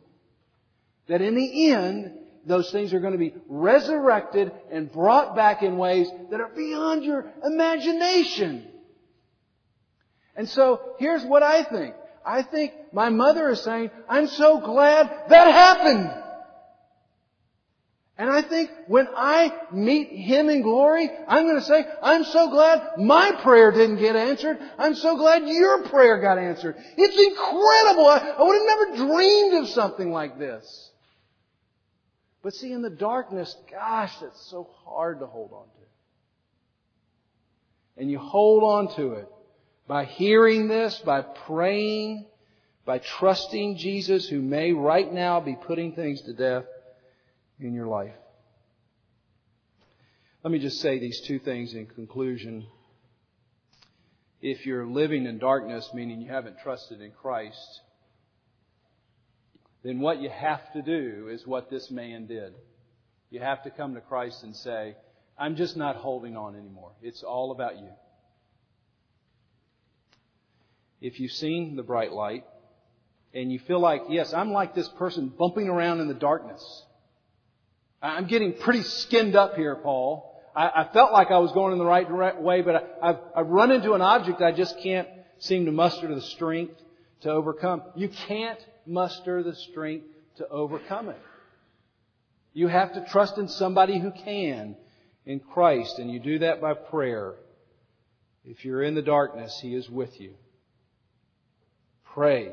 that 1.08 1.22
in 1.22 1.36
the 1.36 1.72
end, 1.72 2.14
those 2.46 2.72
things 2.72 2.94
are 2.94 3.00
going 3.00 3.14
to 3.14 3.20
be 3.20 3.34
resurrected 3.48 4.52
and 4.72 4.92
brought 4.92 5.36
back 5.36 5.64
in 5.64 5.78
ways 5.78 6.10
that 6.32 6.40
are 6.40 6.50
beyond 6.50 7.04
your 7.04 7.26
imagination. 7.44 8.69
And 10.40 10.48
so, 10.48 10.96
here's 11.00 11.26
what 11.26 11.44
I 11.44 11.66
think. 11.66 11.96
I 12.26 12.44
think 12.44 12.72
my 12.94 13.10
mother 13.10 13.50
is 13.50 13.60
saying, 13.60 13.92
I'm 14.08 14.28
so 14.28 14.62
glad 14.62 15.10
that 15.28 15.52
happened. 15.52 16.10
And 18.18 18.30
I 18.30 18.42
think 18.42 18.70
when 18.88 19.10
I 19.18 19.52
meet 19.74 20.08
Him 20.08 20.48
in 20.48 20.62
glory, 20.62 21.10
I'm 21.28 21.44
going 21.44 21.60
to 21.60 21.66
say, 21.66 21.84
I'm 22.02 22.24
so 22.24 22.50
glad 22.52 23.00
my 23.00 23.34
prayer 23.44 23.74
didn't 23.74 23.98
get 23.98 24.16
answered. 24.16 24.60
I'm 24.78 24.96
so 24.96 25.18
glad 25.18 25.46
your 25.46 25.84
prayer 25.90 26.22
got 26.22 26.38
answered. 26.38 26.78
It's 26.96 27.20
incredible. 27.20 28.08
I, 28.08 28.36
would 28.40 28.56
have 28.56 28.96
never 28.96 29.12
dreamed 29.12 29.56
of 29.56 29.68
something 29.68 30.10
like 30.10 30.40
this. 30.40 30.90
But 32.44 32.54
see, 32.54 32.72
in 32.72 32.82
the 32.82 32.90
darkness, 32.90 33.54
gosh, 33.70 34.18
that's 34.22 34.50
so 34.50 34.70
hard 34.86 35.20
to 35.20 35.26
hold 35.26 35.52
on 35.52 35.66
to. 35.66 35.86
and 37.98 38.10
you 38.10 38.20
hold 38.20 38.64
on 38.64 38.96
to 38.96 39.16
it 39.16 39.28
by 39.90 40.06
hearing 40.06 40.68
this, 40.68 41.02
by 41.04 41.22
praying, 41.22 42.28
by 42.86 43.00
trusting 43.00 43.76
Jesus 43.76 44.30
who 44.30 44.40
may 44.40 44.72
right 44.72 45.12
now 45.12 45.40
be 45.40 45.56
putting 45.56 45.94
things 45.94 46.22
to 46.22 46.34
death 46.34 46.66
in 47.60 47.74
your 47.74 47.88
life. 47.88 48.14
Let 50.44 50.52
me 50.52 50.60
just 50.60 50.80
say 50.80 51.00
these 51.00 51.20
two 51.22 51.40
things 51.40 51.74
in 51.74 51.88
conclusion. 51.88 52.68
If 54.44 54.68
you're 54.68 54.86
living 54.86 55.26
in 55.26 55.40
darkness, 55.40 55.90
meaning 55.92 56.22
you 56.22 56.30
haven't 56.30 56.60
trusted 56.60 57.02
in 57.02 57.10
Christ, 57.10 57.82
then 59.84 60.00
what 60.02 60.22
you 60.22 60.30
have 60.30 60.72
to 60.74 60.84
do 60.84 61.30
is 61.32 61.48
what 61.48 61.72
this 61.72 61.90
man 61.90 62.28
did. 62.28 62.54
You 63.32 63.40
have 63.40 63.64
to 63.64 63.72
come 63.72 63.96
to 63.96 64.02
Christ 64.02 64.44
and 64.44 64.56
say, 64.56 64.96
I'm 65.36 65.56
just 65.56 65.76
not 65.76 65.96
holding 65.96 66.38
on 66.38 66.56
anymore. 66.56 66.92
It's 67.02 67.24
all 67.24 67.52
about 67.52 67.80
you. 67.80 67.90
If 71.02 71.20
you've 71.20 71.32
seen 71.32 71.76
the 71.76 71.84
bright 71.84 72.12
light 72.12 72.46
and 73.34 73.52
you 73.52 73.60
feel 73.60 73.80
like, 73.80 74.04
yes, 74.10 74.34
I'm 74.34 74.52
like 74.52 74.76
this 74.76 74.90
person 74.90 75.30
bumping 75.30 75.70
around 75.70 76.02
in 76.02 76.08
the 76.08 76.14
darkness. 76.14 76.84
I'm 78.02 78.28
getting 78.28 78.54
pretty 78.54 78.84
skinned 78.84 79.36
up 79.36 79.56
here, 79.56 79.76
Paul. 79.76 80.42
I, 80.56 80.68
I 80.68 80.90
felt 80.94 81.12
like 81.12 81.32
I 81.32 81.40
was 81.40 81.52
going 81.52 81.74
in 81.74 81.80
the 81.80 81.86
right 81.86 82.42
way, 82.42 82.62
but 82.62 82.76
I, 82.76 83.10
I've, 83.10 83.18
I've 83.36 83.48
run 83.48 83.72
into 83.72 83.94
an 83.94 84.02
object 84.02 84.42
I 84.42 84.52
just 84.52 84.80
can't 84.82 85.08
seem 85.40 85.66
to 85.66 85.72
muster 85.72 86.14
the 86.14 86.22
strength 86.22 86.76
to 87.22 87.30
overcome. 87.30 87.84
You 87.96 88.10
can't 88.10 88.60
muster 88.86 89.44
the 89.44 89.56
strength 89.56 90.08
to 90.38 90.48
overcome 90.50 91.10
it. 91.10 91.20
You 92.54 92.68
have 92.68 92.94
to 92.94 93.06
trust 93.10 93.38
in 93.38 93.48
somebody 93.48 94.00
who 94.00 94.12
can, 94.12 94.76
in 95.26 95.40
Christ, 95.40 96.00
and 96.00 96.12
you 96.12 96.20
do 96.20 96.40
that 96.40 96.60
by 96.60 96.74
prayer. 96.74 97.36
If 98.44 98.66
you're 98.66 98.84
in 98.84 98.96
the 98.96 99.02
darkness, 99.02 99.60
He 99.62 99.76
is 99.76 99.90
with 99.90 100.20
you. 100.20 100.34
Pray. 102.20 102.52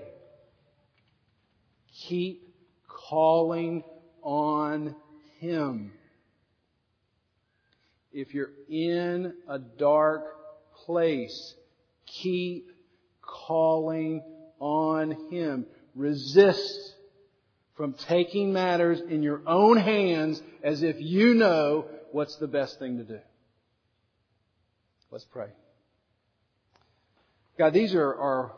Keep 2.07 2.55
calling 2.87 3.83
on 4.23 4.95
Him. 5.41 5.91
If 8.13 8.33
you're 8.33 8.53
in 8.71 9.35
a 9.49 9.59
dark 9.59 10.23
place, 10.85 11.57
keep 12.07 12.71
calling 13.21 14.23
on 14.61 15.33
Him. 15.33 15.67
Resist 15.97 16.95
from 17.77 17.95
taking 17.95 18.53
matters 18.53 19.01
in 19.01 19.25
your 19.25 19.43
own 19.49 19.79
hands 19.79 20.41
as 20.63 20.85
if 20.85 20.95
you 21.01 21.35
know 21.35 21.87
what's 22.13 22.37
the 22.37 22.47
best 22.47 22.79
thing 22.79 22.99
to 22.99 23.03
do. 23.03 23.19
Let's 25.11 25.25
pray. 25.25 25.49
God, 27.59 27.73
these 27.73 27.97
are 27.97 28.15
our, 28.15 28.53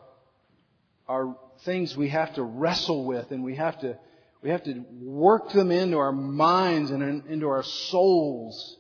our 1.09 1.37
things 1.65 1.97
we 1.97 2.11
have 2.11 2.35
to 2.35 2.43
wrestle 2.43 3.05
with 3.05 3.31
and 3.31 3.43
we 3.43 3.57
have 3.57 3.81
to, 3.81 3.99
we 4.43 4.51
have 4.51 4.63
to 4.65 4.85
work 5.01 5.53
them 5.53 5.71
into 5.71 5.97
our 5.99 6.13
minds 6.13 6.91
and 6.91 7.25
into 7.29 7.49
our 7.49 7.63
souls. 7.63 8.77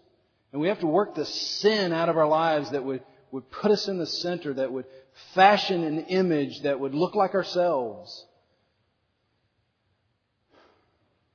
And 0.53 0.61
we 0.61 0.68
have 0.68 0.81
to 0.81 0.87
work 0.87 1.14
the 1.14 1.24
sin 1.24 1.93
out 1.93 2.09
of 2.09 2.16
our 2.16 2.29
lives 2.29 2.70
that 2.70 2.85
would, 2.85 3.03
would 3.33 3.51
put 3.51 3.70
us 3.70 3.89
in 3.89 3.99
the 3.99 4.07
center, 4.07 4.55
that 4.55 4.72
would 4.72 4.87
fashion 5.35 5.85
an 5.85 6.07
image 6.07 6.62
that 6.62 6.79
would 6.79 6.95
look 6.95 7.14
like 7.14 7.35
ourselves. 7.35 8.24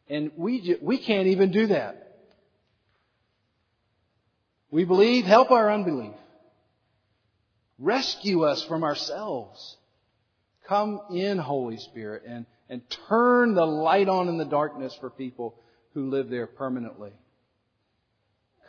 And 0.10 0.32
we, 0.36 0.78
we 0.82 0.98
can't 0.98 1.28
even 1.28 1.52
do 1.52 1.68
that. 1.68 2.00
We 4.72 4.86
believe, 4.86 5.26
help 5.26 5.52
our 5.52 5.72
unbelief. 5.72 6.16
Rescue 7.78 8.44
us 8.44 8.64
from 8.64 8.84
ourselves. 8.84 9.78
Come 10.68 11.01
in, 11.11 11.38
Holy 11.38 11.78
Spirit, 11.78 12.24
and, 12.26 12.45
and 12.70 12.82
turn 13.09 13.53
the 13.53 13.66
light 13.66 14.07
on 14.07 14.30
in 14.30 14.38
the 14.38 14.45
darkness 14.45 14.95
for 14.99 15.09
people 15.09 15.55
who 15.93 16.09
live 16.09 16.30
there 16.30 16.47
permanently. 16.47 17.11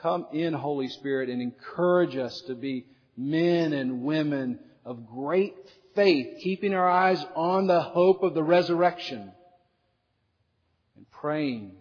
Come 0.02 0.26
in, 0.32 0.52
Holy 0.52 0.88
Spirit, 0.88 1.28
and 1.30 1.40
encourage 1.40 2.16
us 2.16 2.42
to 2.48 2.54
be 2.54 2.86
men 3.16 3.72
and 3.72 4.02
women 4.02 4.58
of 4.84 5.06
great 5.08 5.54
faith, 5.94 6.40
keeping 6.42 6.74
our 6.74 6.88
eyes 6.88 7.24
on 7.34 7.66
the 7.66 7.80
hope 7.80 8.22
of 8.22 8.34
the 8.34 8.42
resurrection 8.42 9.32
and 10.96 11.10
praying, 11.10 11.72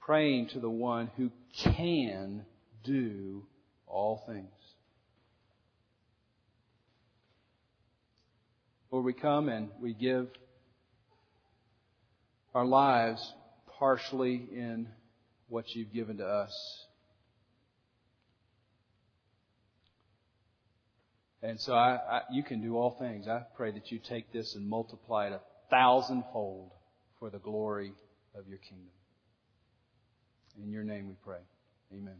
praying 0.00 0.48
to 0.48 0.60
the 0.60 0.70
one 0.70 1.10
who 1.16 1.30
can 1.74 2.46
do 2.84 3.44
all 3.86 4.22
things. 4.26 4.55
Lord, 8.96 9.04
we 9.04 9.12
come 9.12 9.50
and 9.50 9.68
we 9.78 9.92
give 9.92 10.26
our 12.54 12.64
lives 12.64 13.34
partially 13.78 14.48
in 14.50 14.88
what 15.50 15.74
you've 15.74 15.92
given 15.92 16.16
to 16.16 16.24
us. 16.24 16.86
And 21.42 21.60
so 21.60 21.74
I, 21.74 21.98
I, 22.10 22.20
you 22.32 22.42
can 22.42 22.62
do 22.62 22.78
all 22.78 22.96
things. 22.98 23.28
I 23.28 23.42
pray 23.54 23.70
that 23.72 23.92
you 23.92 23.98
take 23.98 24.32
this 24.32 24.54
and 24.54 24.66
multiply 24.66 25.26
it 25.26 25.34
a 25.34 25.40
thousandfold 25.68 26.70
for 27.18 27.28
the 27.28 27.38
glory 27.38 27.92
of 28.34 28.48
your 28.48 28.60
kingdom. 28.60 28.88
In 30.64 30.72
your 30.72 30.84
name 30.84 31.08
we 31.08 31.16
pray. 31.22 31.40
Amen. 31.92 32.16